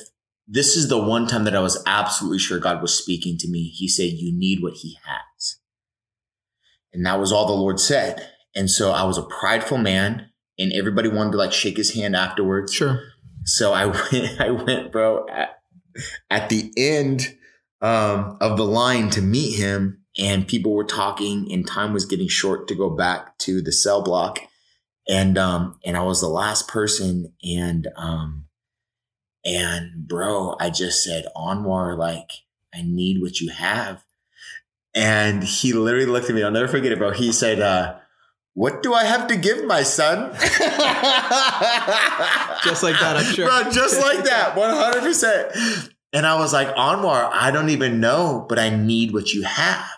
this 0.52 0.76
is 0.76 0.88
the 0.88 1.02
one 1.02 1.26
time 1.26 1.44
that 1.44 1.56
I 1.56 1.60
was 1.60 1.82
absolutely 1.86 2.38
sure 2.38 2.58
God 2.58 2.82
was 2.82 2.94
speaking 2.94 3.38
to 3.38 3.48
me. 3.48 3.68
He 3.68 3.88
said, 3.88 4.10
You 4.12 4.36
need 4.36 4.62
what 4.62 4.74
he 4.74 4.98
has. 5.04 5.58
And 6.92 7.06
that 7.06 7.18
was 7.18 7.32
all 7.32 7.46
the 7.46 7.54
Lord 7.54 7.80
said. 7.80 8.28
And 8.54 8.70
so 8.70 8.90
I 8.90 9.04
was 9.04 9.16
a 9.16 9.22
prideful 9.22 9.78
man, 9.78 10.28
and 10.58 10.72
everybody 10.74 11.08
wanted 11.08 11.32
to 11.32 11.38
like 11.38 11.52
shake 11.52 11.78
his 11.78 11.94
hand 11.94 12.14
afterwards. 12.14 12.74
Sure. 12.74 13.00
So 13.44 13.72
I 13.72 13.86
went, 14.12 14.40
I 14.40 14.50
went, 14.50 14.92
bro, 14.92 15.26
at, 15.28 15.58
at 16.28 16.50
the 16.50 16.70
end 16.76 17.34
um, 17.80 18.36
of 18.40 18.58
the 18.58 18.66
line 18.66 19.08
to 19.10 19.22
meet 19.22 19.56
him, 19.56 20.01
and 20.18 20.46
people 20.46 20.72
were 20.74 20.84
talking, 20.84 21.50
and 21.52 21.66
time 21.66 21.92
was 21.92 22.04
getting 22.04 22.28
short 22.28 22.68
to 22.68 22.74
go 22.74 22.90
back 22.90 23.38
to 23.38 23.62
the 23.62 23.72
cell 23.72 24.02
block, 24.02 24.40
and 25.08 25.38
um, 25.38 25.78
and 25.84 25.96
I 25.96 26.02
was 26.02 26.20
the 26.20 26.28
last 26.28 26.68
person, 26.68 27.32
and 27.42 27.88
um, 27.96 28.46
and 29.44 30.06
bro, 30.06 30.56
I 30.60 30.70
just 30.70 31.02
said, 31.02 31.26
Anwar, 31.36 31.96
like, 31.96 32.30
I 32.74 32.82
need 32.82 33.20
what 33.20 33.40
you 33.40 33.50
have, 33.50 34.02
and 34.94 35.42
he 35.42 35.72
literally 35.72 36.06
looked 36.06 36.28
at 36.28 36.34
me. 36.34 36.42
I'll 36.42 36.50
never 36.50 36.68
forget 36.68 36.92
it, 36.92 36.98
bro. 36.98 37.12
He 37.12 37.32
said, 37.32 37.60
uh, 37.60 37.96
"What 38.54 38.82
do 38.82 38.92
I 38.94 39.04
have 39.04 39.28
to 39.28 39.36
give 39.36 39.64
my 39.64 39.82
son?" 39.82 40.32
Just 42.64 42.82
like 42.82 42.98
that, 43.00 43.16
I'm 43.16 43.24
sure. 43.24 43.46
Bro, 43.46 43.70
just 43.72 44.00
like 44.00 44.24
that, 44.24 44.54
100%. 44.56 45.90
And 46.12 46.26
I 46.26 46.38
was 46.38 46.52
like, 46.52 46.68
Anwar, 46.76 47.28
I 47.32 47.50
don't 47.50 47.70
even 47.70 48.00
know, 48.00 48.46
but 48.48 48.58
I 48.58 48.70
need 48.70 49.12
what 49.12 49.32
you 49.32 49.42
have. 49.42 49.88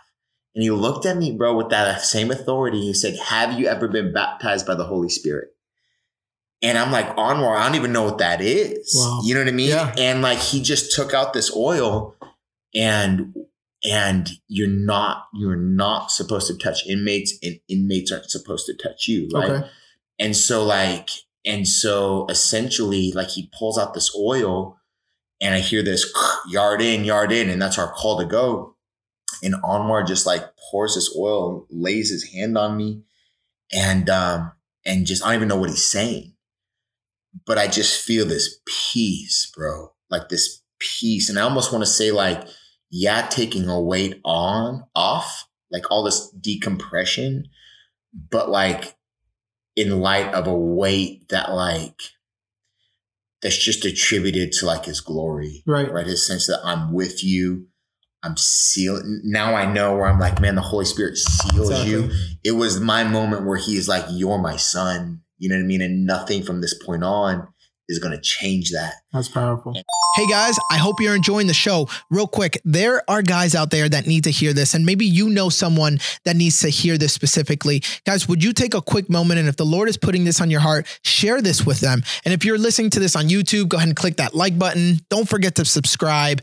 And 0.55 0.63
he 0.63 0.71
looked 0.71 1.05
at 1.05 1.17
me, 1.17 1.33
bro, 1.33 1.57
with 1.57 1.71
that 1.71 2.01
same 2.03 2.31
authority. 2.31 2.81
He 2.81 2.95
said, 2.95 3.17
Have 3.27 3.59
you 3.59 3.67
ever 3.67 3.89
been 3.89 4.13
baptized 4.13 4.67
by 4.67 4.75
the 4.75 4.85
Holy 4.85 5.09
Spirit? 5.09 5.49
And 6.63 6.79
I'm 6.79 6.93
like, 6.93 7.15
Anwar, 7.17 7.57
I 7.57 7.67
don't 7.67 7.75
even 7.75 7.93
know 7.93 8.05
what 8.05 8.19
that 8.19 8.41
is. 8.41 8.95
Wow. 8.97 9.21
You 9.25 9.35
know 9.35 9.41
what 9.41 9.49
I 9.49 9.53
mean? 9.53 9.69
Yeah. 9.69 9.95
And 9.99 10.23
like 10.23 10.39
he 10.39 10.63
just 10.63 10.95
took 10.95 11.13
out 11.13 11.35
this 11.35 11.55
oil 11.55 12.17
and 12.75 13.35
and 13.85 14.31
you're 14.49 14.67
not 14.67 15.27
you're 15.35 15.57
not 15.57 16.11
supposed 16.11 16.47
to 16.47 16.57
touch 16.57 16.87
inmates 16.87 17.35
and 17.43 17.61
inmates 17.69 18.11
aren't 18.11 18.31
supposed 18.31 18.67
to 18.67 18.75
touch 18.75 19.09
you, 19.09 19.29
right? 19.35 19.51
Okay. 19.51 19.69
And 20.19 20.35
so 20.35 20.65
like, 20.65 21.11
and 21.45 21.69
so 21.69 22.27
essentially 22.31 23.13
like 23.13 23.29
he 23.29 23.51
pulls 23.59 23.79
out 23.79 23.93
this 23.93 24.15
oil 24.17 24.79
and 25.41 25.55
I 25.55 25.61
hear 25.61 25.83
this 25.83 26.11
yard 26.49 26.81
in, 26.81 27.05
yard 27.05 27.31
in, 27.31 27.51
and 27.51 27.61
that's 27.61 27.79
our 27.79 27.93
call 27.93 28.19
to 28.19 28.25
go. 28.25 28.74
And 29.45 29.55
Anwar 29.63 30.07
just 30.07 30.27
like 30.27 30.43
pours 30.71 30.95
this 30.95 31.15
oil, 31.17 31.67
lays 31.71 32.11
his 32.11 32.33
hand 32.33 32.57
on 32.59 32.77
me, 32.77 33.03
and 33.73 34.09
um, 34.11 34.53
and 34.87 35.07
just 35.07 35.23
I 35.23 35.27
don't 35.29 35.37
even 35.37 35.49
know 35.49 35.57
what 35.57 35.71
he's 35.71 35.85
saying. 35.85 36.33
But 37.47 37.59
I 37.59 37.67
just 37.69 38.03
feel 38.05 38.27
this 38.27 38.59
peace, 38.67 39.51
bro. 39.55 39.93
Like 40.11 40.29
this 40.29 40.63
peace. 40.79 41.29
And 41.29 41.39
I 41.39 41.43
almost 41.43 41.73
want 41.73 41.83
to 41.83 41.91
say, 41.91 42.11
like, 42.11 42.47
yeah, 42.91 43.27
taking 43.27 43.69
a 43.69 43.81
weight 43.81 44.21
on, 44.25 44.85
off, 44.95 45.49
like 45.71 45.91
all 45.91 46.05
this 46.05 46.31
decompression, 46.31 47.49
but 48.31 48.49
like 48.49 48.97
in 49.77 50.01
light 50.01 50.33
of 50.33 50.47
a 50.47 50.57
weight 50.57 51.29
that 51.31 51.53
like 51.53 52.01
that's 53.43 53.59
just 53.59 53.85
attributed 53.85 54.53
to 54.53 54.67
like 54.67 54.85
his 54.87 55.01
glory, 55.01 55.63
Right. 55.67 55.93
right? 55.93 56.07
His 56.07 56.27
sense 56.27 56.47
that 56.47 56.61
I'm 56.65 56.93
with 56.93 57.23
you. 57.25 57.67
I'm 58.25 58.37
sealed. 58.37 59.02
Now 59.23 59.54
I 59.54 59.71
know 59.71 59.95
where 59.95 60.07
I'm 60.07 60.19
like, 60.19 60.40
man, 60.40 60.54
the 60.54 60.62
Holy 60.62 60.87
Spirit 60.87 61.16
seals 61.19 61.71
Exactly. 61.71 61.90
you. 61.90 62.11
It 62.43 62.52
was 62.52 62.81
my 62.81 63.04
moment 63.04 63.45
where 63.45 63.59
he's 63.59 63.87
like, 63.87 64.04
you're 64.11 64.38
my 64.38 64.57
son. 64.57 65.21
You 65.38 65.50
know 65.50 65.57
what 65.57 65.62
I 65.62 65.66
mean? 65.66 65.83
And 65.83 66.07
nothing 66.07 66.43
from 66.43 66.61
this 66.61 66.75
point 66.75 67.04
on 67.04 67.47
is 67.88 67.99
going 67.99 68.14
to 68.14 68.21
change 68.21 68.71
that. 68.71 68.95
That's 69.12 69.29
powerful. 69.29 69.75
Hey 70.17 70.26
guys, 70.29 70.57
I 70.71 70.76
hope 70.76 71.00
you're 71.00 71.14
enjoying 71.14 71.49
the 71.49 71.55
show. 71.55 71.88
Real 72.09 72.26
quick, 72.26 72.61
there 72.64 73.03
are 73.11 73.21
guys 73.21 73.55
out 73.55 73.71
there 73.71 73.88
that 73.88 74.07
need 74.07 74.25
to 74.25 74.31
hear 74.31 74.53
this, 74.53 74.75
and 74.75 74.87
maybe 74.87 75.05
you 75.05 75.29
know 75.29 75.49
someone 75.49 75.99
that 76.25 76.37
needs 76.37 76.61
to 76.61 76.69
hear 76.69 76.97
this 76.97 77.12
specifically. 77.12 77.83
Guys, 78.07 78.29
would 78.29 78.43
you 78.43 78.53
take 78.53 78.75
a 78.75 78.81
quick 78.81 79.11
moment 79.11 79.41
and 79.41 79.49
if 79.49 79.57
the 79.57 79.67
Lord 79.67 79.88
is 79.88 79.97
putting 79.97 80.25
this 80.25 80.41
on 80.41 80.50
your 80.50 80.61
heart, 80.61 80.87
share 81.03 81.43
this 81.43 81.67
with 81.67 81.81
them. 81.81 82.05
And 82.25 82.33
if 82.33 82.45
you're 82.45 82.59
listening 82.59 82.91
to 82.91 83.00
this 83.00 83.17
on 83.17 83.25
YouTube, 83.25 83.69
go 83.69 83.76
ahead 83.76 83.88
and 83.88 83.97
click 83.97 84.17
that 84.17 84.35
like 84.35 84.59
button. 84.59 85.00
Don't 85.11 85.29
forget 85.29 85.57
to 85.57 85.64
subscribe. 85.64 86.43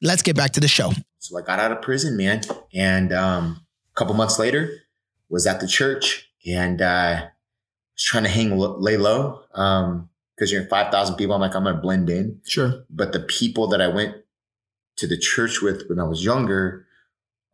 Let's 0.00 0.22
get 0.22 0.36
back 0.36 0.52
to 0.52 0.60
the 0.60 0.68
show. 0.68 0.92
So 1.18 1.38
I 1.38 1.42
got 1.42 1.60
out 1.60 1.70
of 1.70 1.80
prison, 1.80 2.16
man. 2.16 2.42
And 2.74 3.12
um, 3.12 3.64
a 3.94 3.98
couple 3.98 4.14
months 4.14 4.38
later, 4.38 4.82
was 5.32 5.46
at 5.46 5.60
the 5.60 5.66
church 5.66 6.28
and 6.46 6.82
uh, 6.82 7.22
was 7.94 8.04
trying 8.04 8.24
to 8.24 8.28
hang 8.28 8.56
lay 8.56 8.98
low 8.98 9.40
because 10.42 10.50
you're 10.50 10.62
in 10.62 10.68
5,000 10.68 11.14
people. 11.14 11.36
I'm 11.36 11.40
like, 11.40 11.54
I'm 11.54 11.62
going 11.62 11.76
to 11.76 11.80
blend 11.80 12.10
in. 12.10 12.40
Sure. 12.44 12.84
But 12.90 13.12
the 13.12 13.20
people 13.20 13.68
that 13.68 13.80
I 13.80 13.86
went 13.86 14.16
to 14.96 15.06
the 15.06 15.16
church 15.16 15.62
with 15.62 15.84
when 15.86 16.00
I 16.00 16.02
was 16.02 16.24
younger 16.24 16.84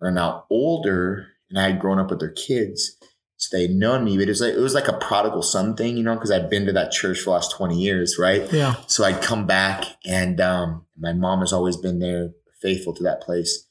are 0.01 0.11
now 0.11 0.47
older 0.49 1.27
and 1.51 1.59
I 1.59 1.65
had 1.65 1.81
grown 1.81 1.99
up 1.99 2.09
with 2.09 2.21
their 2.21 2.31
kids. 2.31 2.97
So 3.37 3.59
they'd 3.59 3.73
known 3.73 4.05
me, 4.05 4.17
but 4.17 4.23
it 4.23 4.31
was 4.31 4.41
like 4.41 4.55
it 4.55 4.59
was 4.61 4.73
like 4.73 4.89
a 4.89 4.97
prodigal 4.97 5.43
son 5.43 5.77
thing, 5.77 5.99
you 5.99 6.03
know, 6.03 6.15
because 6.15 6.31
I'd 6.31 6.49
been 6.49 6.65
to 6.65 6.73
that 6.73 6.91
church 6.91 7.19
for 7.19 7.27
the 7.27 7.31
last 7.33 7.53
20 7.53 7.79
years, 7.79 8.17
right? 8.19 8.51
Yeah. 8.51 8.77
So 8.87 9.05
I'd 9.05 9.23
come 9.23 9.47
back 9.47 9.85
and 10.07 10.41
um, 10.41 10.87
my 10.99 11.13
mom 11.13 11.41
has 11.41 11.53
always 11.53 11.77
been 11.77 11.99
there, 11.99 12.31
faithful 12.63 12.95
to 12.95 13.03
that 13.03 13.21
place. 13.21 13.69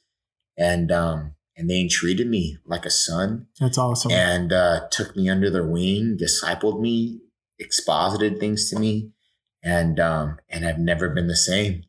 And 0.59 0.91
um, 0.91 1.33
and 1.57 1.67
they 1.67 1.87
treated 1.87 2.29
me 2.29 2.59
like 2.65 2.85
a 2.85 2.91
son 2.91 3.47
That's 3.59 3.79
awesome. 3.79 4.11
and 4.11 4.53
uh, 4.53 4.87
took 4.91 5.15
me 5.15 5.27
under 5.27 5.49
their 5.49 5.65
wing, 5.65 6.17
discipled 6.21 6.79
me, 6.79 7.21
exposited 7.59 8.39
things 8.39 8.69
to 8.69 8.79
me, 8.79 9.11
and 9.63 9.99
um, 9.99 10.39
and 10.49 10.65
I've 10.65 10.79
never 10.79 11.09
been 11.09 11.27
the 11.27 11.35
same. 11.35 11.83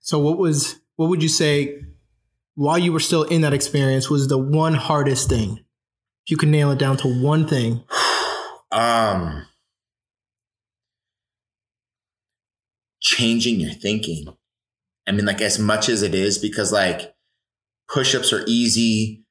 So 0.00 0.18
what 0.18 0.38
was 0.38 0.80
what 0.96 1.08
would 1.08 1.22
you 1.22 1.28
say 1.28 1.82
while 2.54 2.78
you 2.78 2.92
were 2.92 3.00
still 3.00 3.24
in 3.24 3.42
that 3.42 3.54
experience 3.54 4.08
was 4.08 4.28
the 4.28 4.38
one 4.38 4.74
hardest 4.74 5.28
thing? 5.28 5.64
If 6.24 6.30
you 6.30 6.36
could 6.36 6.48
nail 6.48 6.70
it 6.70 6.78
down 6.78 6.96
to 6.98 7.22
one 7.22 7.46
thing. 7.46 7.84
um, 8.72 9.46
changing 13.00 13.60
your 13.60 13.72
thinking. 13.72 14.26
I 15.06 15.12
mean, 15.12 15.24
like 15.24 15.40
as 15.40 15.58
much 15.58 15.88
as 15.88 16.02
it 16.02 16.14
is, 16.14 16.38
because 16.38 16.72
like 16.72 17.14
push-ups 17.88 18.32
are 18.32 18.44
easy. 18.46 19.24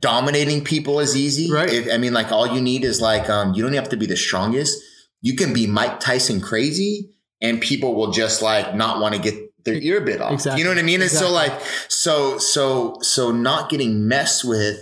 Dominating 0.00 0.64
people 0.64 1.00
is 1.00 1.16
easy. 1.16 1.50
Right. 1.50 1.72
If- 1.72 1.92
I 1.92 1.98
mean, 1.98 2.12
like 2.12 2.32
all 2.32 2.46
you 2.54 2.60
need 2.60 2.84
is 2.84 3.00
like 3.00 3.28
um, 3.28 3.54
you 3.54 3.62
don't 3.62 3.72
have 3.74 3.88
to 3.90 3.96
be 3.96 4.06
the 4.06 4.16
strongest. 4.16 4.78
You 5.22 5.36
can 5.36 5.52
be 5.52 5.66
Mike 5.66 6.00
Tyson 6.00 6.40
crazy, 6.40 7.10
and 7.40 7.60
people 7.60 7.94
will 7.94 8.10
just 8.10 8.42
like 8.42 8.74
not 8.74 9.00
want 9.00 9.14
to 9.14 9.20
get 9.20 9.34
their 9.64 9.74
ear 9.76 10.00
bit 10.00 10.20
off. 10.20 10.32
Exactly. 10.34 10.58
You 10.60 10.64
know 10.64 10.70
what 10.70 10.78
I 10.78 10.82
mean? 10.82 11.00
And 11.02 11.10
so 11.10 11.30
like 11.30 11.52
so 11.88 12.38
so 12.38 12.98
so 13.00 13.30
not 13.30 13.70
getting 13.70 14.06
messed 14.06 14.44
with 14.44 14.78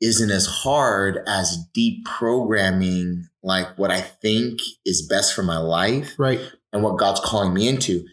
isn't 0.00 0.30
as 0.30 0.46
hard 0.46 1.18
as 1.26 1.56
deep 1.74 2.04
programming 2.06 3.26
like 3.42 3.78
what 3.78 3.90
I 3.90 4.00
think 4.00 4.60
is 4.84 5.06
best 5.06 5.34
for 5.34 5.42
my 5.42 5.58
life 5.58 6.14
Right. 6.18 6.40
and 6.72 6.82
what 6.82 6.98
God's 6.98 7.20
calling 7.20 7.52
me 7.54 7.68
into. 7.68 8.04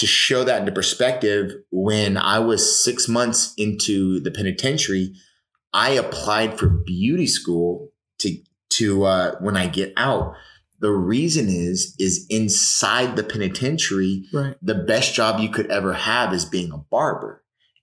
To 0.00 0.06
show 0.06 0.44
that 0.44 0.60
into 0.60 0.72
perspective, 0.72 1.52
when 1.70 2.16
I 2.16 2.38
was 2.38 2.82
six 2.82 3.06
months 3.06 3.52
into 3.58 4.18
the 4.20 4.30
penitentiary, 4.30 5.12
I 5.74 5.90
applied 5.90 6.58
for 6.58 6.68
beauty 6.68 7.26
school 7.26 7.90
to 8.20 8.36
to 8.70 9.04
uh, 9.04 9.34
when 9.40 9.56
I 9.58 9.66
get 9.66 9.92
out. 9.98 10.34
The 10.78 10.90
reason 10.90 11.48
is 11.50 11.94
is 11.98 12.24
inside 12.30 13.16
the 13.16 13.22
penitentiary, 13.24 14.24
Right. 14.32 14.56
the 14.62 14.74
best 14.74 15.12
job 15.14 15.38
you 15.38 15.50
could 15.50 15.70
ever 15.70 15.92
have 15.92 16.32
is 16.32 16.46
being 16.46 16.72
a 16.72 16.78
barber. 16.78 17.39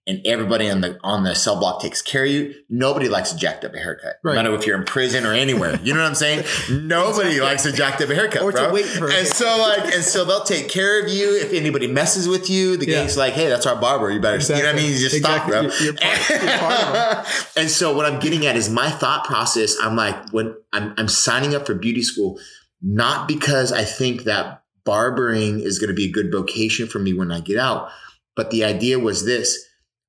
And 0.09 0.21
everybody 0.25 0.69
on 0.69 0.79
the 0.79 0.97
on 1.03 1.23
the 1.25 1.35
cell 1.35 1.59
block 1.59 1.81
takes 1.81 2.01
care 2.01 2.23
of 2.23 2.29
you. 2.31 2.53
Nobody 2.69 3.09
likes 3.09 3.33
a 3.33 3.37
jacked 3.37 3.65
up 3.65 3.75
haircut. 3.75 4.15
Right. 4.23 4.35
No 4.35 4.43
matter 4.43 4.55
if 4.55 4.65
you're 4.65 4.77
in 4.77 4.85
prison 4.85 5.25
or 5.25 5.33
anywhere. 5.33 5.77
You 5.83 5.93
know 5.93 5.99
what 6.01 6.07
I'm 6.07 6.15
saying? 6.15 6.45
Nobody 6.87 7.41
likes 7.41 7.65
a 7.65 7.73
jacked 7.73 8.01
up 8.01 8.07
haircut. 8.07 8.41
Or 8.41 8.53
to 8.53 8.57
bro. 8.57 8.71
wait 8.73 8.85
for 8.85 9.11
And 9.11 9.27
so 9.27 9.45
like 9.59 9.93
and 9.93 10.01
so 10.01 10.23
they'll 10.23 10.45
take 10.45 10.69
care 10.69 11.03
of 11.03 11.09
you. 11.09 11.35
If 11.35 11.51
anybody 11.51 11.87
messes 11.87 12.25
with 12.29 12.49
you, 12.49 12.77
the 12.77 12.85
Yeah. 12.87 12.99
gang's 13.01 13.17
like, 13.17 13.33
hey, 13.33 13.49
that's 13.49 13.65
our 13.65 13.75
barber. 13.75 14.09
You 14.09 14.21
better 14.21 14.37
you 14.41 14.47
know 14.61 14.65
what 14.67 14.75
I 14.75 14.77
mean? 14.77 14.93
You 14.93 14.97
just 14.97 15.13
Exactly. 15.15 15.51
stop, 15.51 15.61
bro. 15.63 15.71
You're- 15.77 15.83
you're 15.83 16.57
part- 16.57 17.25
you're 17.25 17.25
and 17.63 17.69
so 17.69 17.93
what 17.93 18.05
I'm 18.05 18.21
getting 18.21 18.45
at 18.45 18.55
is 18.55 18.69
my 18.69 18.89
thought 18.89 19.25
process. 19.25 19.75
I'm 19.81 19.97
like, 19.97 20.29
when 20.31 20.55
I'm 20.71 20.93
I'm 20.97 21.09
signing 21.09 21.53
up 21.53 21.67
for 21.67 21.73
beauty 21.73 22.01
school, 22.03 22.39
not 22.81 23.27
because 23.27 23.73
I 23.73 23.83
think 23.83 24.23
that 24.23 24.63
barbering 24.85 25.59
is 25.59 25.79
going 25.79 25.89
to 25.89 25.93
be 25.93 26.05
a 26.05 26.11
good 26.11 26.31
vocation 26.31 26.87
for 26.87 26.99
me 26.99 27.11
when 27.13 27.29
I 27.29 27.41
get 27.41 27.57
out, 27.59 27.89
but 28.37 28.51
the 28.51 28.63
idea 28.63 28.99
was 28.99 29.25
this. 29.25 29.65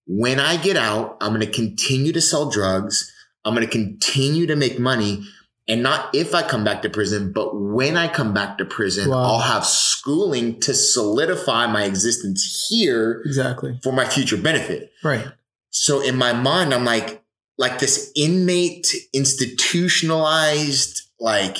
When 0.09 0.41
I 0.41 0.57
get 0.57 0.77
out, 0.77 1.17
I'm 1.21 1.35
going 1.35 1.47
to 1.47 1.53
continue 1.53 2.13
to 2.13 2.21
sell 2.21 2.51
drugs. 2.51 3.13
I'm 3.45 3.55
going 3.55 3.67
to 3.67 3.71
continue 3.73 4.47
to 4.47 4.57
make 4.57 4.79
money. 4.79 5.23
And 5.69 5.83
not 5.83 6.15
if 6.15 6.35
I 6.35 6.43
come 6.43 6.65
back 6.65 6.81
to 6.83 6.89
prison, 6.91 7.31
but 7.33 7.51
when 7.55 7.97
I 7.99 8.09
come 8.09 8.33
back 8.33 8.57
to 8.59 8.65
prison, 8.65 9.11
Wow. 9.11 9.23
I'll 9.23 9.41
have 9.41 9.67
schooling 9.67 10.59
to 10.61 10.73
solidify 10.73 11.67
my 11.67 11.85
existence 11.85 12.67
here 12.71 13.23
Exactly. 13.27 13.79
for 13.83 13.93
my 13.93 14.07
future 14.07 14.39
benefit. 14.39 14.93
Right. 15.05 15.27
So 15.71 16.01
in 16.01 16.17
my 16.17 16.33
mind, 16.33 16.73
I'm 16.73 16.87
like, 16.87 17.23
like 17.59 17.79
this 17.81 18.11
inmate, 18.17 18.95
institutionalized, 19.13 21.03
like 21.21 21.59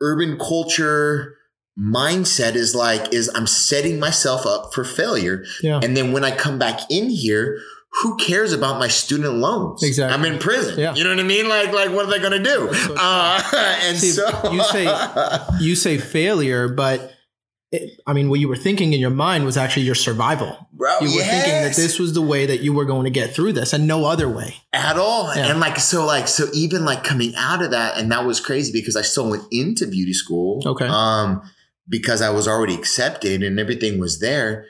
urban 0.00 0.38
culture 0.38 1.36
mindset 1.78 2.54
is 2.54 2.74
like, 2.74 3.12
is 3.12 3.30
I'm 3.34 3.46
setting 3.46 3.98
myself 3.98 4.46
up 4.46 4.72
for 4.74 4.84
failure. 4.84 5.44
Yeah. 5.62 5.80
And 5.82 5.96
then 5.96 6.12
when 6.12 6.24
I 6.24 6.30
come 6.36 6.58
back 6.58 6.80
in 6.90 7.10
here, 7.10 7.58
who 8.02 8.16
cares 8.16 8.52
about 8.52 8.78
my 8.78 8.88
student 8.88 9.34
loans? 9.34 9.82
Exactly. 9.82 10.14
I'm 10.14 10.24
in 10.32 10.38
prison. 10.38 10.78
Yeah. 10.78 10.94
You 10.94 11.04
know 11.04 11.10
what 11.10 11.20
I 11.20 11.22
mean? 11.24 11.48
Like, 11.48 11.72
like 11.72 11.90
what 11.90 12.06
are 12.06 12.10
they 12.10 12.18
going 12.18 12.42
to 12.42 12.42
do? 12.42 12.72
So 12.74 12.94
Uh, 12.98 13.42
and 13.84 13.96
See, 13.98 14.10
so 14.10 14.52
you 14.52 14.62
say- 14.64 15.38
You 15.60 15.74
say 15.76 15.98
failure, 15.98 16.68
but 16.68 17.12
it, 17.72 18.00
I 18.06 18.14
mean, 18.14 18.28
what 18.30 18.40
you 18.40 18.48
were 18.48 18.56
thinking 18.56 18.92
in 18.94 19.00
your 19.00 19.10
mind 19.10 19.44
was 19.44 19.56
actually 19.56 19.84
your 19.84 19.94
survival. 19.94 20.68
bro, 20.72 20.90
You 21.00 21.14
were 21.14 21.22
thinking 21.22 21.52
that 21.62 21.76
this 21.76 21.98
was 22.00 22.14
the 22.14 22.22
way 22.22 22.46
that 22.46 22.60
you 22.60 22.72
were 22.72 22.84
going 22.84 23.04
to 23.04 23.10
get 23.10 23.32
through 23.32 23.52
this 23.52 23.72
and 23.72 23.86
no 23.86 24.06
other 24.06 24.28
way. 24.28 24.56
at 24.72 24.96
all. 24.98 25.32
Yeah. 25.36 25.50
And 25.50 25.60
like, 25.60 25.78
so 25.78 26.04
like, 26.04 26.26
so 26.26 26.46
even 26.52 26.84
like 26.84 27.04
coming 27.04 27.32
out 27.36 27.62
of 27.62 27.70
that, 27.70 27.96
and 27.96 28.10
that 28.10 28.24
was 28.24 28.40
crazy 28.40 28.72
because 28.72 28.96
I 28.96 29.02
still 29.02 29.30
went 29.30 29.44
into 29.52 29.86
beauty 29.86 30.12
school. 30.14 30.62
Okay. 30.66 30.86
Um, 30.88 31.42
because 31.88 32.22
I 32.22 32.30
was 32.30 32.48
already 32.48 32.74
accepted 32.74 33.42
and 33.44 33.60
everything 33.60 33.98
was 34.00 34.18
there. 34.20 34.66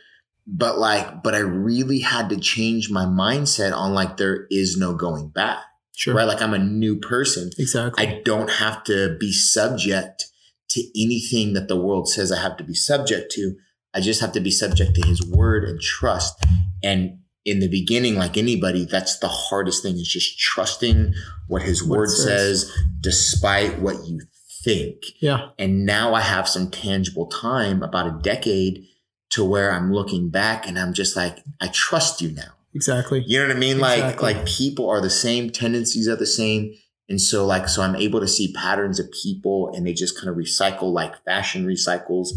But 0.53 0.79
like, 0.79 1.23
but 1.23 1.35
I 1.35 1.39
really 1.39 2.01
had 2.01 2.29
to 2.31 2.37
change 2.37 2.91
my 2.91 3.05
mindset 3.05 3.73
on 3.77 3.95
like, 3.95 4.17
there 4.17 4.47
is 4.51 4.77
no 4.77 4.95
going 4.95 5.29
back, 5.29 5.59
Sure. 5.95 6.15
right? 6.15 6.27
Like 6.27 6.43
I'm 6.43 6.55
a 6.55 6.59
new 6.59 6.97
person. 6.99 7.51
Exactly. 7.59 8.05
I 8.07 8.21
don't 8.25 8.51
have 8.51 8.83
to 8.85 9.17
be 9.21 9.33
subject 9.33 10.25
to 10.71 10.81
anything 11.01 11.53
that 11.55 11.69
the 11.69 11.81
world 11.81 12.09
says 12.09 12.33
I 12.33 12.41
have 12.41 12.57
to 12.57 12.65
be 12.65 12.75
subject 12.75 13.31
to. 13.33 13.55
I 13.95 14.01
just 14.01 14.21
have 14.21 14.33
to 14.33 14.41
be 14.41 14.51
subject 14.51 14.95
to 14.97 15.07
his 15.07 15.25
word 15.25 15.65
and 15.65 15.81
trust. 15.81 16.35
And 16.83 17.19
in 17.45 17.61
the 17.61 17.69
beginning, 17.69 18.17
like 18.17 18.37
anybody, 18.37 18.85
that's 18.85 19.19
the 19.19 19.29
hardest 19.29 19.83
thing 19.83 19.95
is 19.97 20.09
just 20.09 20.39
trusting 20.39 21.15
what 21.49 21.63
his 21.63 21.83
What 21.83 21.99
word 21.99 22.11
says. 22.11 22.63
says, 22.69 22.73
despite 23.01 23.81
what 23.81 24.07
you 24.07 24.21
think. 24.65 24.97
yeah. 25.21 25.49
And 25.59 25.87
now 25.87 26.15
I 26.15 26.21
have 26.21 26.49
some 26.49 26.71
tangible 26.71 27.27
time, 27.29 27.83
about 27.83 28.07
a 28.07 28.19
decade, 28.23 28.85
to 29.31 29.45
where 29.45 29.73
I'm 29.73 29.93
looking 29.93 30.29
back 30.29 30.67
and 30.67 30.79
I'm 30.79 30.93
just 30.93 31.17
like, 31.17 31.39
I 31.61 31.69
trust 31.69 32.21
you 32.21 32.33
now. 32.33 32.53
Exactly. 32.75 33.25
You 33.27 33.41
know 33.41 33.49
what 33.49 33.57
I 33.57 33.59
mean? 33.59 33.79
Like, 33.79 33.99
Exactly. 33.99 34.35
like 34.35 34.47
people 34.47 34.89
are 34.89 35.01
the 35.01 35.11
same, 35.11 35.51
tendencies 35.51 36.09
are 36.09 36.17
the 36.17 36.27
same. 36.27 36.75
And 37.09 37.21
so 37.21 37.45
like, 37.45 37.69
so 37.69 37.83
I'm 37.83 37.97
able 37.97 38.21
to 38.21 38.29
see 38.29 38.53
patterns 38.53 39.01
of 39.01 39.11
people 39.11 39.73
and 39.75 39.85
they 39.85 39.93
just 39.93 40.17
kind 40.17 40.29
of 40.29 40.37
recycle 40.37 40.93
like 40.93 41.25
fashion 41.25 41.67
recycles. 41.67 42.29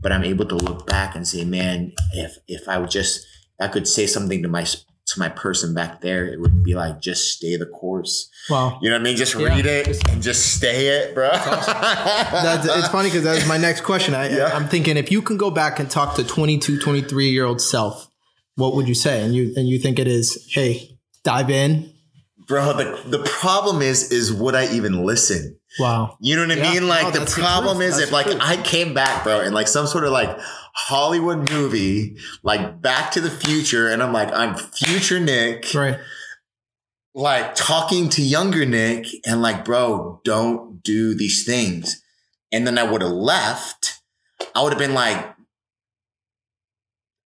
But 0.00 0.12
I'm 0.12 0.24
able 0.24 0.46
to 0.46 0.54
look 0.54 0.86
back 0.86 1.14
and 1.14 1.28
say, 1.28 1.44
man, 1.44 1.92
if, 2.14 2.38
if 2.48 2.68
I 2.68 2.78
would 2.78 2.90
just, 2.90 3.26
I 3.60 3.68
could 3.68 3.86
say 3.86 4.06
something 4.06 4.42
to 4.42 4.48
my, 4.48 4.64
to 5.14 5.20
my 5.20 5.28
person 5.28 5.74
back 5.74 6.00
there, 6.00 6.26
it 6.26 6.40
would 6.40 6.62
be 6.64 6.74
like, 6.74 7.00
just 7.00 7.32
stay 7.36 7.56
the 7.56 7.66
course. 7.66 8.28
Wow. 8.50 8.78
You 8.82 8.90
know 8.90 8.96
what 8.96 9.00
I 9.00 9.04
mean? 9.04 9.16
Just 9.16 9.34
Yeah. 9.34 9.46
read 9.54 9.66
it 9.66 10.08
and 10.10 10.22
just 10.22 10.54
stay 10.56 10.88
it, 10.88 11.14
bro. 11.14 11.30
That's, 11.32 12.66
it's 12.66 12.88
funny 12.88 13.08
because 13.08 13.24
that's 13.24 13.46
my 13.46 13.56
next 13.58 13.82
question. 13.82 14.14
I, 14.14 14.28
Yeah. 14.36 14.50
I'm 14.52 14.68
thinking 14.68 14.96
if 14.96 15.10
you 15.10 15.22
can 15.22 15.36
go 15.36 15.50
back 15.50 15.78
and 15.78 15.90
talk 15.90 16.16
to 16.16 16.24
22, 16.24 16.78
23 16.80 17.30
year 17.30 17.44
old 17.44 17.60
self, 17.60 18.08
what 18.56 18.74
would 18.74 18.88
you 18.88 18.94
say? 18.94 19.22
And 19.22 19.34
you 19.34 19.52
and 19.56 19.66
you 19.68 19.78
think 19.78 19.98
it 19.98 20.06
is, 20.06 20.46
hey, 20.52 20.98
dive 21.24 21.50
in. 21.50 21.90
bro, 22.48 22.72
the, 22.76 23.00
the 23.16 23.22
problem 23.24 23.80
is, 23.82 24.10
is 24.12 24.32
would 24.32 24.54
I 24.54 24.72
even 24.74 25.04
listen? 25.04 25.58
Wow. 25.78 26.16
You 26.20 26.36
know 26.36 26.42
what 26.46 26.58
I 26.58 26.60
Yeah. 26.60 26.72
mean? 26.72 26.88
Like 26.88 27.04
No, 27.04 27.10
the 27.12 27.18
that's 27.20 27.34
the 27.34 27.40
problem 27.40 27.80
is 27.80 27.92
That's 27.96 28.08
if 28.08 28.12
like 28.12 28.26
truth. 28.26 28.38
I 28.40 28.56
came 28.56 28.92
back, 28.94 29.24
bro, 29.24 29.40
and 29.40 29.54
like 29.54 29.68
some 29.68 29.86
sort 29.86 30.04
of 30.04 30.10
like 30.12 30.38
Hollywood 30.74 31.50
movie, 31.50 32.16
like 32.42 32.80
Back 32.82 33.12
to 33.12 33.20
the 33.20 33.30
Future, 33.30 33.88
and 33.88 34.02
I'm 34.02 34.12
like, 34.12 34.30
I'm 34.32 34.54
future 34.54 35.20
Nick, 35.20 35.72
Right. 35.74 35.98
like 37.14 37.54
talking 37.54 38.08
to 38.10 38.22
younger 38.22 38.64
Nick, 38.66 39.06
and 39.26 39.42
like, 39.42 39.64
bro, 39.64 40.20
don't 40.24 40.82
do 40.82 41.14
these 41.14 41.44
things. 41.44 42.02
And 42.50 42.66
then 42.66 42.78
I 42.78 42.82
would 42.82 43.00
have 43.02 43.10
left. 43.12 44.00
I 44.54 44.62
would 44.62 44.72
have 44.72 44.78
been 44.78 44.94
like, 44.94 45.31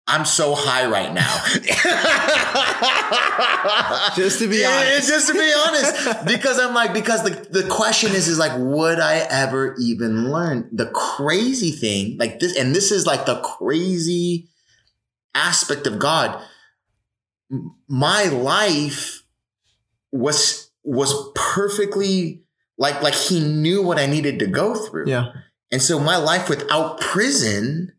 I'm 0.09 0.25
so 0.25 0.55
high 0.55 0.87
right 0.87 1.13
now. 1.13 1.43
Just 4.17 4.39
to 4.39 4.47
be 4.49 4.65
honest. 4.65 5.09
Just 5.09 5.27
to 5.27 5.35
be 5.35 5.53
honest. 5.67 6.25
Because 6.27 6.61
I'm 6.61 6.75
like, 6.75 6.95
because 6.95 7.25
the, 7.25 7.31
the 7.61 7.69
question 7.69 8.13
is, 8.13 8.29
is 8.29 8.39
like, 8.39 8.53
would 8.57 9.01
I 9.01 9.27
ever 9.29 9.75
even 9.81 10.31
learn? 10.31 10.69
The 10.71 10.87
crazy 10.87 11.73
thing, 11.73 12.19
like 12.19 12.39
this, 12.39 12.57
and 12.57 12.73
this 12.73 12.93
is 12.93 13.05
like 13.05 13.27
the 13.27 13.41
crazy 13.41 14.49
aspect 15.35 15.89
of 15.89 15.99
God. 15.99 16.41
My 17.89 18.25
life 18.25 19.25
was 20.13 20.71
was 20.85 21.31
perfectly 21.35 22.43
like 22.79 23.03
like 23.03 23.15
he 23.15 23.41
knew 23.41 23.83
what 23.83 23.99
I 23.99 24.07
needed 24.07 24.39
to 24.39 24.47
go 24.47 24.75
through. 24.75 25.09
Yeah. 25.09 25.33
And 25.73 25.83
so 25.83 25.99
my 25.99 26.17
life 26.17 26.49
without 26.49 27.01
prison 27.01 27.93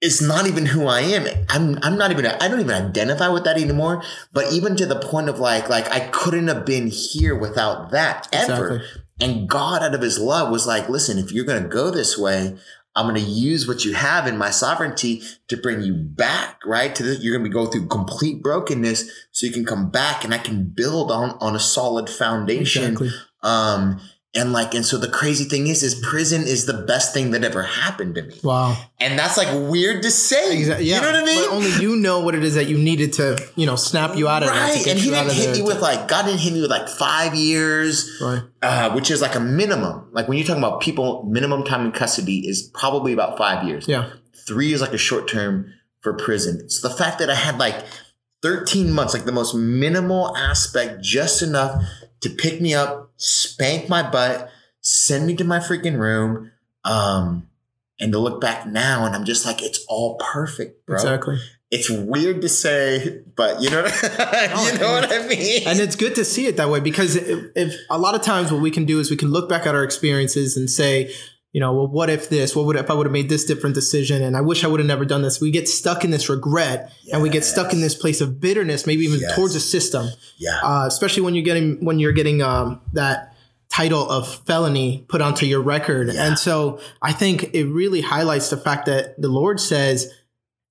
it's 0.00 0.22
not 0.22 0.46
even 0.46 0.66
who 0.66 0.86
I 0.86 1.00
am. 1.00 1.26
I'm 1.48 1.78
I'm 1.82 1.98
not 1.98 2.10
even 2.10 2.26
I 2.26 2.48
don't 2.48 2.60
even 2.60 2.88
identify 2.88 3.28
with 3.28 3.44
that 3.44 3.58
anymore. 3.58 4.02
But 4.32 4.52
even 4.52 4.76
to 4.76 4.86
the 4.86 4.98
point 4.98 5.28
of 5.28 5.38
like 5.38 5.68
like 5.68 5.90
I 5.90 6.00
couldn't 6.08 6.48
have 6.48 6.64
been 6.64 6.88
here 6.88 7.34
without 7.34 7.90
that 7.90 8.28
ever. 8.32 8.76
Exactly. 8.76 9.02
And 9.22 9.48
God 9.48 9.82
out 9.82 9.94
of 9.94 10.00
his 10.00 10.18
love 10.18 10.50
was 10.50 10.66
like, 10.66 10.88
listen, 10.88 11.18
if 11.18 11.30
you're 11.30 11.44
gonna 11.44 11.68
go 11.68 11.90
this 11.90 12.16
way, 12.16 12.56
I'm 12.96 13.06
going 13.06 13.24
to 13.24 13.30
use 13.30 13.68
what 13.68 13.84
you 13.84 13.94
have 13.94 14.26
in 14.26 14.36
my 14.36 14.50
sovereignty 14.50 15.22
to 15.46 15.56
bring 15.56 15.80
you 15.82 15.94
back, 15.94 16.58
right? 16.66 16.92
To 16.94 17.02
this, 17.04 17.22
you're 17.22 17.36
going 17.36 17.48
to 17.48 17.54
go 17.54 17.66
through 17.66 17.86
complete 17.86 18.42
brokenness 18.42 19.08
so 19.30 19.46
you 19.46 19.52
can 19.52 19.64
come 19.64 19.90
back 19.90 20.24
and 20.24 20.34
I 20.34 20.38
can 20.38 20.64
build 20.64 21.12
on, 21.12 21.36
on 21.40 21.54
a 21.54 21.60
solid 21.60 22.10
foundation. 22.10 22.94
Exactly. 22.94 23.10
Um, 23.42 24.00
and 24.32 24.52
like, 24.52 24.74
and 24.74 24.86
so 24.86 24.96
the 24.96 25.08
crazy 25.08 25.44
thing 25.44 25.66
is, 25.66 25.82
is 25.82 25.96
prison 25.96 26.42
is 26.42 26.66
the 26.66 26.72
best 26.72 27.12
thing 27.12 27.32
that 27.32 27.42
ever 27.42 27.64
happened 27.64 28.14
to 28.14 28.22
me. 28.22 28.38
Wow. 28.44 28.76
And 29.00 29.18
that's 29.18 29.36
like 29.36 29.48
weird 29.68 30.02
to 30.04 30.10
say. 30.10 30.56
Exactly. 30.56 30.86
Yeah. 30.86 30.96
You 30.96 31.00
know 31.00 31.06
what 31.08 31.22
I 31.22 31.24
mean? 31.24 31.44
But 31.48 31.52
only 31.52 31.70
you 31.82 31.96
know 31.96 32.20
what 32.20 32.36
it 32.36 32.44
is 32.44 32.54
that 32.54 32.68
you 32.68 32.78
needed 32.78 33.12
to, 33.14 33.44
you 33.56 33.66
know, 33.66 33.74
snap 33.74 34.16
you 34.16 34.28
out 34.28 34.44
of 34.44 34.50
that. 34.50 34.54
to 34.54 34.78
Right. 34.78 34.86
And 34.86 34.98
he 35.00 35.10
didn't 35.10 35.32
hit 35.32 35.56
me 35.56 35.62
with 35.62 35.80
like, 35.80 36.06
God 36.06 36.26
didn't 36.26 36.38
hit 36.38 36.52
me 36.52 36.60
with 36.60 36.70
like 36.70 36.88
five 36.88 37.34
years. 37.34 38.20
Right. 38.22 38.42
uh, 38.62 38.92
which 38.92 39.10
is 39.10 39.20
like 39.20 39.34
a 39.34 39.40
minimum. 39.40 40.08
Like 40.12 40.28
when 40.28 40.38
you're 40.38 40.46
talking 40.46 40.62
about 40.62 40.80
people, 40.80 41.24
minimum 41.24 41.64
time 41.64 41.84
in 41.86 41.90
custody 41.90 42.46
is 42.48 42.70
probably 42.72 43.12
about 43.12 43.36
five 43.36 43.66
years. 43.66 43.88
Yeah. 43.88 44.10
Three 44.46 44.72
is 44.72 44.80
like 44.80 44.92
a 44.92 44.98
short 44.98 45.26
term 45.26 45.72
for 46.02 46.14
prison. 46.14 46.70
So 46.70 46.88
the 46.88 46.94
fact 46.94 47.18
that 47.18 47.30
I 47.30 47.34
had 47.34 47.58
like 47.58 47.84
13 48.42 48.92
months, 48.92 49.12
like 49.12 49.24
the 49.24 49.32
most 49.32 49.54
minimal 49.56 50.36
aspect, 50.36 51.02
just 51.02 51.42
enough 51.42 51.82
to 52.20 52.30
pick 52.30 52.60
me 52.60 52.74
up, 52.74 53.12
spank 53.16 53.88
my 53.88 54.08
butt, 54.08 54.50
send 54.80 55.26
me 55.26 55.34
to 55.36 55.44
my 55.44 55.58
freaking 55.58 55.98
room, 55.98 56.52
um, 56.84 57.48
and 58.00 58.12
to 58.12 58.18
look 58.18 58.40
back 58.40 58.66
now 58.66 59.04
and 59.04 59.14
I'm 59.14 59.24
just 59.24 59.44
like, 59.44 59.62
it's 59.62 59.84
all 59.88 60.16
perfect, 60.16 60.86
bro. 60.86 60.96
Exactly. 60.96 61.38
It's 61.70 61.88
weird 61.88 62.42
to 62.42 62.48
say, 62.48 63.22
but 63.36 63.60
you 63.62 63.70
know, 63.70 63.84
you 63.84 64.78
know 64.78 64.92
what 64.92 65.12
I 65.12 65.26
mean. 65.28 65.68
And 65.68 65.78
it's 65.78 65.94
good 65.94 66.16
to 66.16 66.24
see 66.24 66.46
it 66.46 66.56
that 66.56 66.68
way 66.68 66.80
because 66.80 67.14
if, 67.14 67.44
if 67.54 67.76
a 67.90 67.98
lot 67.98 68.14
of 68.14 68.22
times 68.22 68.50
what 68.50 68.60
we 68.60 68.70
can 68.70 68.86
do 68.86 68.98
is 68.98 69.10
we 69.10 69.16
can 69.16 69.30
look 69.30 69.48
back 69.48 69.66
at 69.66 69.74
our 69.74 69.84
experiences 69.84 70.56
and 70.56 70.68
say, 70.68 71.12
you 71.52 71.60
know, 71.60 71.72
well, 71.74 71.88
what 71.88 72.08
if 72.10 72.28
this? 72.28 72.54
What 72.54 72.66
would 72.66 72.76
if 72.76 72.90
I 72.90 72.94
would 72.94 73.06
have 73.06 73.12
made 73.12 73.28
this 73.28 73.44
different 73.44 73.74
decision? 73.74 74.22
And 74.22 74.36
I 74.36 74.40
wish 74.40 74.62
I 74.64 74.68
would 74.68 74.78
have 74.80 74.86
never 74.86 75.04
done 75.04 75.22
this. 75.22 75.40
We 75.40 75.50
get 75.50 75.68
stuck 75.68 76.04
in 76.04 76.10
this 76.10 76.28
regret 76.28 76.92
and 77.12 77.22
we 77.22 77.28
get 77.28 77.44
stuck 77.44 77.72
in 77.72 77.80
this 77.80 77.94
place 77.94 78.20
of 78.20 78.40
bitterness, 78.40 78.86
maybe 78.86 79.02
even 79.04 79.20
Yes. 79.20 79.34
towards 79.34 79.54
the 79.54 79.60
system. 79.60 80.08
yeah. 80.38 80.58
Uh, 80.62 80.84
especially 80.86 81.22
when 81.22 81.34
you're 81.34 81.44
getting 81.44 81.84
when 81.84 81.98
you're 81.98 82.12
getting 82.12 82.40
um, 82.42 82.80
that 82.92 83.34
title 83.68 84.08
of 84.10 84.28
felony 84.46 85.04
put 85.08 85.20
onto 85.20 85.46
your 85.46 85.60
record. 85.60 86.12
Yeah. 86.12 86.26
And 86.26 86.38
so 86.38 86.80
I 87.02 87.12
think 87.12 87.54
it 87.54 87.64
really 87.66 88.00
highlights 88.00 88.50
the 88.50 88.56
fact 88.56 88.86
that 88.86 89.20
the 89.20 89.28
Lord 89.28 89.60
says 89.60 90.12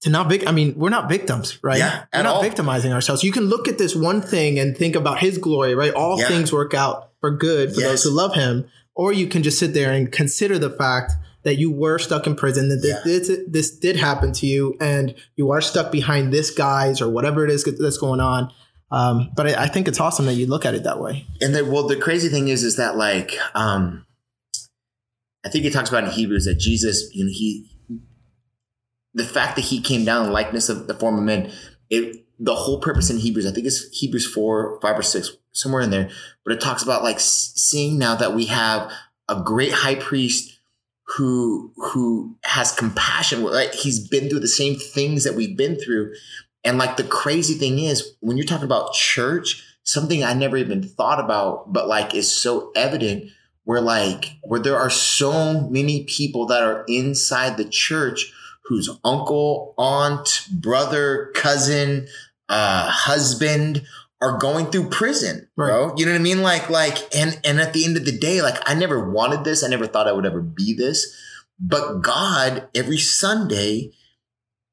to 0.01 0.09
not 0.09 0.29
vic- 0.29 0.47
I 0.47 0.51
mean, 0.51 0.75
we're 0.77 0.89
not 0.89 1.09
victims, 1.09 1.59
right? 1.61 1.77
Yeah, 1.77 2.05
we're 2.13 2.19
at 2.19 2.23
not 2.23 2.35
all. 2.35 2.41
victimizing 2.41 2.93
ourselves. 2.93 3.21
You 3.23 3.31
can 3.33 3.45
look 3.45 3.67
at 3.67 3.77
this 3.77 3.95
one 3.95 4.21
thing 4.21 4.59
and 4.59 4.77
think 4.77 4.95
about 4.95 5.19
his 5.19 5.37
glory, 5.37 5.75
right? 5.75 5.93
All 5.93 6.19
Yeah. 6.19 6.27
things 6.29 6.53
work 6.53 6.73
out 6.73 7.09
for 7.19 7.31
good 7.31 7.73
for 7.73 7.81
Yes. 7.81 7.89
those 7.89 8.03
who 8.03 8.11
love 8.11 8.33
him. 8.33 8.65
Or 9.01 9.13
you 9.13 9.27
can 9.27 9.41
just 9.43 9.57
sit 9.59 9.73
there 9.73 9.91
and 9.93 10.11
consider 10.11 10.59
the 10.59 10.69
fact 10.83 11.13
that 11.43 11.55
you 11.57 11.71
were 11.71 11.97
stuck 11.99 12.27
in 12.27 12.35
prison, 12.35 12.67
that 12.69 12.81
this, 12.81 12.91
Yeah. 12.91 13.01
this, 13.05 13.39
this 13.47 13.67
did 13.85 13.95
happen 13.95 14.33
to 14.33 14.45
you, 14.45 14.75
and 14.81 15.15
you 15.37 15.51
are 15.51 15.61
stuck 15.61 15.89
behind 15.91 16.33
this 16.33 16.51
guy's 16.51 16.99
or 17.01 17.09
whatever 17.09 17.45
it 17.45 17.49
is 17.49 17.63
that's 17.63 17.97
going 17.97 18.19
on. 18.19 18.51
Um, 18.91 19.31
but 19.37 19.47
I, 19.47 19.63
I 19.63 19.67
think 19.67 19.87
it's 19.87 19.99
awesome 20.01 20.25
that 20.25 20.33
you 20.33 20.47
look 20.47 20.65
at 20.65 20.73
it 20.75 20.83
that 20.83 20.99
way. 20.99 21.25
and 21.41 21.55
then 21.55 21.71
well 21.71 21.87
the 21.87 21.95
crazy 21.95 22.27
thing 22.27 22.47
is 22.49 22.63
is 22.63 22.75
that 22.77 22.97
like 22.97 23.31
um 23.53 24.03
i 25.45 25.49
think 25.49 25.63
it 25.65 25.71
talks 25.71 25.89
about 25.89 26.03
in 26.05 26.09
hebrews 26.09 26.45
that 26.45 26.57
jesus 26.59 26.97
you 27.13 27.23
know 27.23 27.31
he 27.31 27.69
the 29.13 29.23
fact 29.23 29.55
that 29.57 29.65
he 29.65 29.79
came 29.79 30.03
down 30.05 30.25
in 30.25 30.31
likeness 30.33 30.69
of 30.69 30.87
the 30.87 30.95
form 30.95 31.17
of 31.19 31.23
men 31.23 31.51
it 31.91 32.25
the 32.39 32.55
whole 32.55 32.79
purpose 32.79 33.09
in 33.09 33.17
hebrews 33.17 33.45
i 33.45 33.51
think 33.51 33.67
it's 33.67 33.89
hebrews 33.97 34.25
4 34.25 34.79
5 34.81 34.99
or 34.99 35.03
6 35.03 35.31
somewhere 35.51 35.81
in 35.81 35.89
there 35.89 36.09
but 36.43 36.53
it 36.53 36.61
talks 36.61 36.83
about 36.83 37.03
like 37.03 37.19
seeing 37.19 37.97
now 37.97 38.15
that 38.15 38.33
we 38.33 38.45
have 38.45 38.91
a 39.27 39.41
great 39.43 39.71
high 39.71 39.95
priest 39.95 40.59
who 41.17 41.71
who 41.75 42.35
has 42.43 42.71
compassion 42.71 43.43
like 43.43 43.73
he's 43.73 44.07
been 44.07 44.29
through 44.29 44.39
the 44.39 44.47
same 44.47 44.75
things 44.75 45.23
that 45.23 45.35
we've 45.35 45.57
been 45.57 45.75
through. 45.79 46.13
And 46.63 46.77
like 46.77 46.97
the 46.97 47.03
crazy 47.03 47.55
thing 47.55 47.79
is, 47.79 48.15
when 48.19 48.37
you're 48.37 48.45
talking 48.45 48.65
about 48.65 48.93
church, 48.93 49.63
something 49.83 50.23
I 50.23 50.33
never 50.33 50.57
even 50.57 50.83
thought 50.83 51.19
about, 51.19 51.71
but 51.73 51.87
like 51.87 52.13
is 52.13 52.31
so 52.31 52.71
evident 52.75 53.31
where 53.63 53.81
like 53.81 54.37
where 54.43 54.59
there 54.59 54.77
are 54.77 54.89
so 54.89 55.61
many 55.69 56.03
people 56.03 56.45
that 56.47 56.61
are 56.61 56.85
inside 56.87 57.57
the 57.57 57.65
church 57.65 58.31
whose 58.65 58.89
uncle, 59.03 59.73
aunt, 59.79 60.45
brother, 60.51 61.31
cousin, 61.33 62.07
uh, 62.49 62.89
husband 62.89 63.85
are 64.21 64.37
going 64.37 64.67
through 64.67 64.89
prison, 64.89 65.47
bro. 65.55 65.93
You 65.95 66.05
know 66.05 66.11
what 66.11 66.19
I 66.19 66.23
mean? 66.23 66.41
Like, 66.41 66.69
like, 66.69 67.15
and 67.15 67.39
and 67.45 67.59
at 67.59 67.73
the 67.73 67.85
end 67.85 67.95
of 67.95 68.05
the 68.05 68.17
day, 68.17 68.41
like 68.41 68.57
I 68.69 68.73
never 68.73 69.09
wanted 69.09 69.43
this. 69.43 69.63
I 69.63 69.67
never 69.67 69.87
thought 69.87 70.07
I 70.07 70.11
would 70.11 70.25
ever 70.25 70.41
be 70.41 70.73
this. 70.73 71.15
But 71.59 72.01
God, 72.01 72.67
every 72.73 72.97
Sunday, 72.97 73.91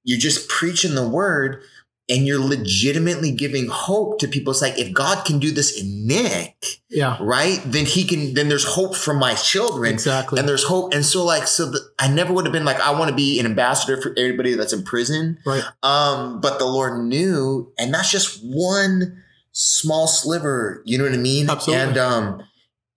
you're 0.05 0.19
just 0.19 0.49
preaching 0.49 0.95
the 0.95 1.09
word 1.09 1.63
and 2.09 2.25
you're 2.27 2.39
legitimately 2.41 3.33
giving 3.33 3.67
hope 3.67 4.19
to 4.21 4.29
people. 4.29 4.53
It's 4.53 4.63
like 4.63 4.79
if 4.79 4.93
God 4.93 5.25
can 5.25 5.39
do 5.41 5.51
this 5.51 5.81
in 5.81 6.07
Nick, 6.07 6.81
Yeah, 6.89 7.17
right? 7.21 7.61
Then 7.65 7.85
he 7.85 8.05
can 8.05 8.35
then 8.35 8.49
there's 8.49 8.65
hope 8.65 8.95
for 8.95 9.13
my 9.13 9.35
children. 9.35 9.93
exactly. 9.93 10.39
And 10.39 10.49
there's 10.49 10.65
hope. 10.65 10.95
And 10.95 11.05
so 11.05 11.25
like 11.25 11.47
so 11.49 11.71
the, 11.71 11.81
I 11.99 12.09
never 12.09 12.33
would 12.33 12.45
have 12.45 12.53
been 12.53 12.65
like, 12.65 12.81
I 12.81 12.93
want 12.93 13.11
to 13.11 13.17
be 13.17 13.41
an 13.41 13.47
ambassador 13.47 14.01
for 14.01 14.11
everybody 14.17 14.55
that's 14.55 14.73
in 14.73 14.85
prison. 14.85 15.39
right. 15.45 15.65
Um, 15.83 16.41
but 16.41 16.59
the 16.59 16.67
Lord 16.67 17.03
knew, 17.05 17.73
and 17.79 17.93
that's 17.93 18.11
just 18.13 18.41
one 18.45 19.23
small 19.53 20.07
sliver, 20.07 20.83
you 20.85 20.99
know 20.99 21.05
what 21.05 21.15
I 21.15 21.17
mean? 21.17 21.51
Absolutely. 21.51 21.83
And 21.89 21.99
um 21.99 22.43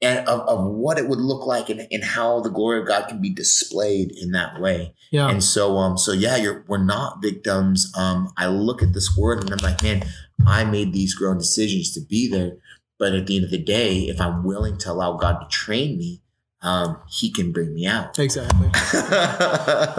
and 0.02 0.28
of, 0.28 0.42
of 0.42 0.66
what 0.66 0.98
it 0.98 1.10
would 1.10 1.20
look 1.20 1.46
like 1.46 1.70
and, 1.70 1.86
and 1.92 2.04
how 2.04 2.40
the 2.40 2.50
glory 2.50 2.80
of 2.80 2.88
God 2.88 3.08
can 3.08 3.22
be 3.22 3.30
displayed 3.30 4.12
in 4.12 4.32
that 4.32 4.60
way. 4.60 4.94
Yeah. 5.12 5.30
And 5.30 5.44
so, 5.44 5.78
um, 5.78 5.98
so 5.98 6.14
yeah, 6.14 6.38
you're 6.38 6.64
we're 6.68 6.84
not 6.84 7.22
victims. 7.22 7.92
Um, 7.98 8.32
I 8.38 8.48
look 8.48 8.82
at 8.82 8.94
this 8.94 9.18
word 9.18 9.42
and 9.42 9.52
I'm 9.52 9.58
like, 9.58 9.84
man, 9.84 10.04
I 10.48 10.64
made 10.64 10.94
these 10.94 11.14
grown 11.14 11.38
decisions 11.38 11.92
to 11.94 12.02
be 12.02 12.30
there. 12.30 12.58
But 12.98 13.14
at 13.14 13.28
the 13.28 13.38
end 13.38 13.46
of 13.46 13.52
the 13.52 13.64
day, 13.64 14.02
if 14.04 14.20
I'm 14.20 14.44
willing 14.44 14.78
to 14.80 14.92
allow 14.92 15.14
God 15.14 15.40
to 15.40 15.48
train 15.48 15.98
me, 15.98 16.22
um, 16.62 17.02
He 17.10 17.32
can 17.32 17.52
bring 17.52 17.74
me 17.74 17.86
out. 17.86 18.18
Exactly. 18.20 18.70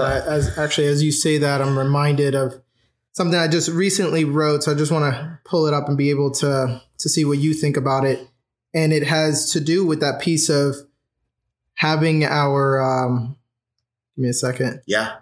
Uh, 0.01 0.23
as 0.27 0.57
actually 0.59 0.87
as 0.87 1.03
you 1.03 1.13
say 1.13 1.37
that, 1.39 1.61
I'm 1.61 1.79
reminded 1.79 2.35
of 2.35 2.61
something 3.13 3.39
I 3.39 3.49
just 3.49 3.69
recently 3.69 4.25
wrote. 4.25 4.63
So 4.63 4.73
I 4.73 4.75
just 4.75 4.93
want 4.93 5.13
to 5.13 5.39
pull 5.45 5.67
it 5.67 5.75
up 5.75 5.89
and 5.89 5.97
be 5.97 6.11
able 6.11 6.31
to 6.33 6.81
to 6.99 7.09
see 7.09 7.25
what 7.25 7.39
you 7.39 7.55
think 7.55 7.77
about 7.77 8.05
it. 8.05 8.29
And 8.73 8.93
it 8.93 9.05
has 9.05 9.51
to 9.53 9.61
do 9.61 9.85
with 9.85 10.01
that 10.01 10.21
piece 10.21 10.49
of 10.49 10.77
having 11.75 12.25
our. 12.25 12.81
Um, 12.81 13.37
give 14.17 14.23
me 14.23 14.29
a 14.29 14.33
second. 14.35 14.83
yeah, 14.87 15.17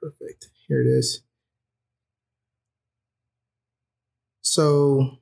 Perfect. 0.00 0.48
Here 0.68 0.82
it 0.82 0.86
is. 0.86 1.22
So. 4.42 5.18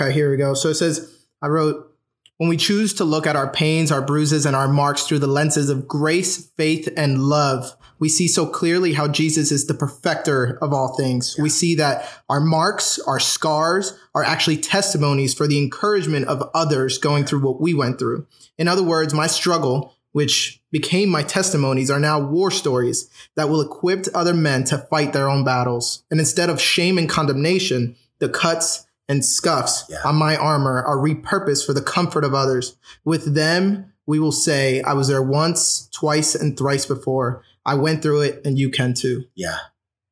Okay, 0.00 0.12
here 0.12 0.30
we 0.30 0.36
go. 0.36 0.54
So 0.54 0.70
it 0.70 0.74
says, 0.74 1.24
I 1.40 1.46
wrote, 1.46 1.94
when 2.38 2.48
we 2.48 2.56
choose 2.56 2.94
to 2.94 3.04
look 3.04 3.28
at 3.28 3.36
our 3.36 3.52
pains, 3.52 3.92
our 3.92 4.02
bruises, 4.02 4.44
and 4.44 4.56
our 4.56 4.66
marks 4.66 5.04
through 5.04 5.20
the 5.20 5.28
lenses 5.28 5.70
of 5.70 5.86
grace, 5.86 6.48
faith, 6.56 6.88
and 6.96 7.22
love, 7.22 7.76
we 8.04 8.10
see 8.10 8.28
so 8.28 8.44
clearly 8.44 8.92
how 8.92 9.08
Jesus 9.08 9.50
is 9.50 9.66
the 9.66 9.72
perfecter 9.72 10.58
of 10.60 10.74
all 10.74 10.94
things. 10.94 11.36
We 11.38 11.48
see 11.48 11.74
that 11.76 12.06
our 12.28 12.38
marks, 12.38 12.98
our 12.98 13.18
scars, 13.18 13.98
are 14.14 14.22
actually 14.22 14.58
testimonies 14.58 15.32
for 15.32 15.46
the 15.46 15.56
encouragement 15.56 16.26
of 16.26 16.50
others 16.52 16.98
going 16.98 17.24
through 17.24 17.40
what 17.40 17.62
we 17.62 17.72
went 17.72 17.98
through. 17.98 18.26
In 18.58 18.68
other 18.68 18.82
words, 18.82 19.14
my 19.14 19.26
struggle, 19.26 19.94
which 20.12 20.60
became 20.70 21.08
my 21.08 21.22
testimonies, 21.22 21.90
are 21.90 21.98
now 21.98 22.20
war 22.20 22.50
stories 22.50 23.08
that 23.36 23.48
will 23.48 23.62
equip 23.62 24.04
other 24.14 24.34
men 24.34 24.64
to 24.64 24.76
fight 24.76 25.14
their 25.14 25.30
own 25.30 25.42
battles. 25.42 26.04
And 26.10 26.20
instead 26.20 26.50
of 26.50 26.60
shame 26.60 26.98
and 26.98 27.08
condemnation, 27.08 27.96
the 28.18 28.28
cuts 28.28 28.84
and 29.08 29.24
scuffs 29.24 29.84
Yeah. 29.88 30.02
on 30.04 30.16
my 30.16 30.36
armor 30.36 30.82
are 30.82 30.98
repurposed 30.98 31.64
for 31.64 31.72
the 31.72 31.80
comfort 31.80 32.24
of 32.24 32.34
others. 32.34 32.76
With 33.02 33.34
them, 33.34 33.86
we 34.06 34.18
will 34.18 34.30
say, 34.30 34.82
I 34.82 34.92
was 34.92 35.08
there 35.08 35.22
once, 35.22 35.88
twice, 35.90 36.34
and 36.34 36.54
thrice 36.54 36.84
before. 36.84 37.42
I 37.66 37.74
went 37.74 38.02
through 38.02 38.22
it, 38.22 38.42
and 38.44 38.58
you 38.58 38.70
can 38.70 38.94
too. 38.94 39.24
yeah. 39.34 39.58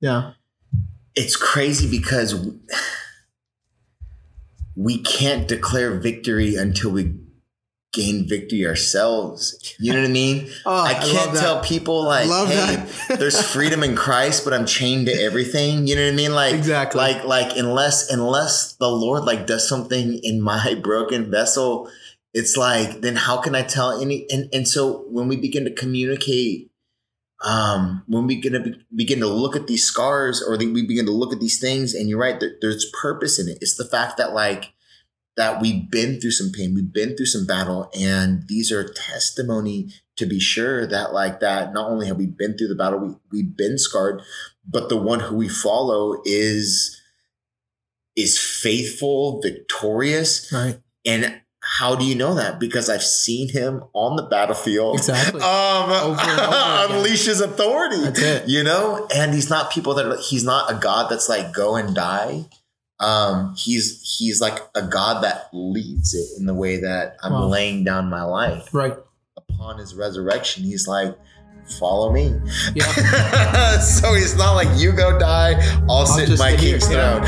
Yeah. 0.00 0.32
It's 1.14 1.36
crazy 1.36 1.88
because 1.90 2.34
we 4.74 4.98
can't 5.02 5.46
declare 5.46 5.98
victory 6.00 6.56
until 6.56 6.90
we 6.90 7.14
gain 7.92 8.26
victory 8.26 8.66
ourselves. 8.66 9.74
You 9.78 9.92
know 9.92 10.00
what 10.00 10.08
I 10.08 10.12
mean? 10.12 10.48
Oh, 10.64 10.72
I 10.74 10.90
I 10.90 10.94
can't 10.94 11.32
that. 11.34 11.40
tell 11.40 11.60
people 11.62 12.04
like, 12.04 12.26
hey, 12.48 12.86
there's 13.16 13.40
freedom 13.52 13.82
in 13.82 13.94
Christ, 13.94 14.44
but 14.44 14.54
I'm 14.54 14.64
chained 14.64 15.06
to 15.06 15.12
everything. 15.12 15.86
You 15.86 15.96
know 15.96 16.04
what 16.06 16.12
I 16.14 16.16
mean? 16.16 16.32
Like 16.34 16.54
Exactly. 16.54 16.98
Like 16.98 17.24
like 17.24 17.56
unless 17.56 18.10
unless 18.10 18.72
the 18.76 18.88
Lord 18.88 19.24
like 19.24 19.46
does 19.46 19.68
something 19.68 20.18
in 20.22 20.40
my 20.40 20.74
broken 20.82 21.30
vessel, 21.30 21.90
it's 22.32 22.56
like 22.56 23.02
then 23.02 23.16
how 23.16 23.36
can 23.42 23.54
I 23.54 23.62
tell 23.62 24.00
any? 24.00 24.26
And 24.30 24.48
and 24.54 24.66
so 24.66 25.04
when 25.10 25.28
we 25.28 25.36
begin 25.36 25.64
to 25.66 25.72
communicate. 25.72 26.70
Um, 27.44 28.04
when 28.06 28.26
we 28.26 28.40
gonna 28.40 28.60
be, 28.60 28.74
begin 28.94 29.18
to 29.20 29.26
look 29.26 29.56
at 29.56 29.66
these 29.66 29.84
scars 29.84 30.42
or 30.42 30.56
the, 30.56 30.66
we 30.72 30.86
begin 30.86 31.06
to 31.06 31.12
look 31.12 31.32
at 31.32 31.40
these 31.40 31.58
things 31.58 31.92
and 31.94 32.08
you're 32.08 32.18
right 32.18 32.38
there, 32.38 32.52
there's 32.60 32.90
purpose 33.00 33.38
in 33.40 33.48
it 33.48 33.58
it's 33.60 33.76
the 33.76 33.84
fact 33.84 34.16
that 34.18 34.32
like 34.32 34.72
that 35.36 35.60
we've 35.62 35.90
been 35.90 36.20
through 36.20 36.30
some 36.30 36.52
pain, 36.52 36.74
we've 36.74 36.92
been 36.92 37.16
through 37.16 37.26
some 37.26 37.46
battle, 37.46 37.90
and 37.98 38.46
these 38.48 38.70
are 38.70 38.84
testimony 38.86 39.88
to 40.16 40.26
be 40.26 40.38
sure 40.38 40.86
that 40.86 41.12
like 41.14 41.40
that 41.40 41.72
not 41.72 41.90
only 41.90 42.06
have 42.06 42.18
we 42.18 42.26
been 42.26 42.56
through 42.56 42.68
the 42.68 42.74
battle, 42.74 42.98
we 43.00 43.14
we've 43.30 43.56
been 43.56 43.78
scarred, 43.78 44.22
but 44.68 44.88
the 44.88 44.96
one 44.96 45.20
who 45.20 45.36
we 45.36 45.48
follow 45.48 46.20
is 46.24 47.00
is 48.14 48.38
faithful, 48.38 49.40
victorious, 49.40 50.52
Right. 50.52 50.80
and 51.06 51.40
how 51.78 51.94
do 51.94 52.04
you 52.04 52.14
know 52.14 52.34
that? 52.34 52.58
Because 52.60 52.90
I've 52.90 53.02
seen 53.02 53.48
him 53.48 53.82
on 53.94 54.16
the 54.16 54.24
battlefield. 54.24 54.96
Exactly. 54.96 55.40
Um, 55.40 55.90
Over 55.90 56.20
over 56.20 56.20
unleash 56.94 57.24
his 57.26 57.40
authority. 57.40 57.96
That's 58.02 58.20
it. 58.20 58.48
You 58.48 58.62
know, 58.62 59.08
and 59.14 59.32
he's 59.32 59.48
not 59.48 59.70
people 59.72 59.94
that 59.94 60.04
are, 60.06 60.18
he's 60.20 60.44
not 60.44 60.70
a 60.70 60.74
God 60.74 61.10
that's 61.10 61.28
like 61.28 61.52
go 61.54 61.76
and 61.76 61.94
die. 61.94 62.44
Um, 63.00 63.54
he's 63.56 64.00
he's 64.18 64.40
like 64.40 64.58
a 64.74 64.82
God 64.82 65.24
that 65.24 65.48
leads 65.52 66.14
it 66.14 66.38
in 66.38 66.46
the 66.46 66.54
way 66.54 66.76
that 66.80 67.16
I'm 67.22 67.32
Wow. 67.32 67.46
laying 67.46 67.84
down 67.84 68.10
my 68.10 68.22
life. 68.22 68.68
Right. 68.72 68.94
Upon 69.36 69.78
his 69.78 69.94
resurrection, 69.94 70.62
he's 70.64 70.86
like, 70.86 71.16
follow 71.80 72.12
me. 72.12 72.38
Yeah. 72.74 73.78
so 73.80 74.12
he's 74.14 74.36
not 74.36 74.52
like 74.54 74.68
you 74.78 74.92
go 74.92 75.18
die, 75.18 75.54
I'll, 75.88 76.06
sit 76.06 76.28
in 76.30 76.38
my 76.38 76.50
here. 76.50 76.78
king's 76.78 76.90
Yeah. 76.92 77.24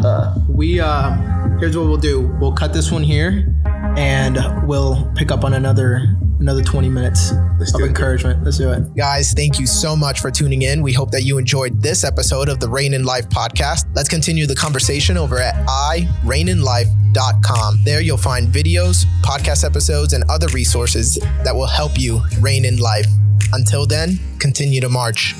throne. 0.00 0.46
We 0.56 0.78
uh 0.80 1.39
here's 1.60 1.76
what 1.76 1.86
we'll 1.86 1.98
do. 1.98 2.26
We'll 2.40 2.52
cut 2.52 2.72
this 2.72 2.90
one 2.90 3.04
here 3.04 3.54
and 3.96 4.38
we'll 4.66 5.08
pick 5.14 5.30
up 5.30 5.44
on 5.44 5.54
another 5.54 6.16
another 6.40 6.62
20 6.62 6.88
minutes 6.88 7.32
Let's 7.58 7.74
of 7.74 7.82
encouragement. 7.82 8.42
Let's 8.42 8.56
do 8.56 8.72
it. 8.72 8.96
Guys, 8.96 9.34
thank 9.34 9.60
you 9.60 9.66
so 9.66 9.94
much 9.94 10.20
for 10.20 10.30
tuning 10.30 10.62
in. 10.62 10.80
We 10.80 10.94
hope 10.94 11.10
that 11.10 11.22
you 11.22 11.36
enjoyed 11.36 11.82
this 11.82 12.02
episode 12.02 12.48
of 12.48 12.60
the 12.60 12.68
Reign 12.68 12.94
in 12.94 13.04
Life 13.04 13.28
podcast. 13.28 13.84
Let's 13.94 14.08
continue 14.08 14.46
the 14.46 14.56
conversation 14.56 15.18
over 15.18 15.38
at 15.38 15.54
iraininlife.com. 15.66 17.80
There 17.84 18.00
you'll 18.00 18.16
find 18.16 18.48
videos, 18.48 19.04
podcast 19.20 19.64
episodes, 19.64 20.14
and 20.14 20.24
other 20.30 20.48
resources 20.48 21.18
that 21.44 21.54
will 21.54 21.66
help 21.66 21.98
you 21.98 22.22
reign 22.40 22.64
in 22.64 22.78
life. 22.78 23.06
Until 23.52 23.84
then, 23.86 24.18
continue 24.38 24.80
to 24.80 24.88
march. 24.88 25.34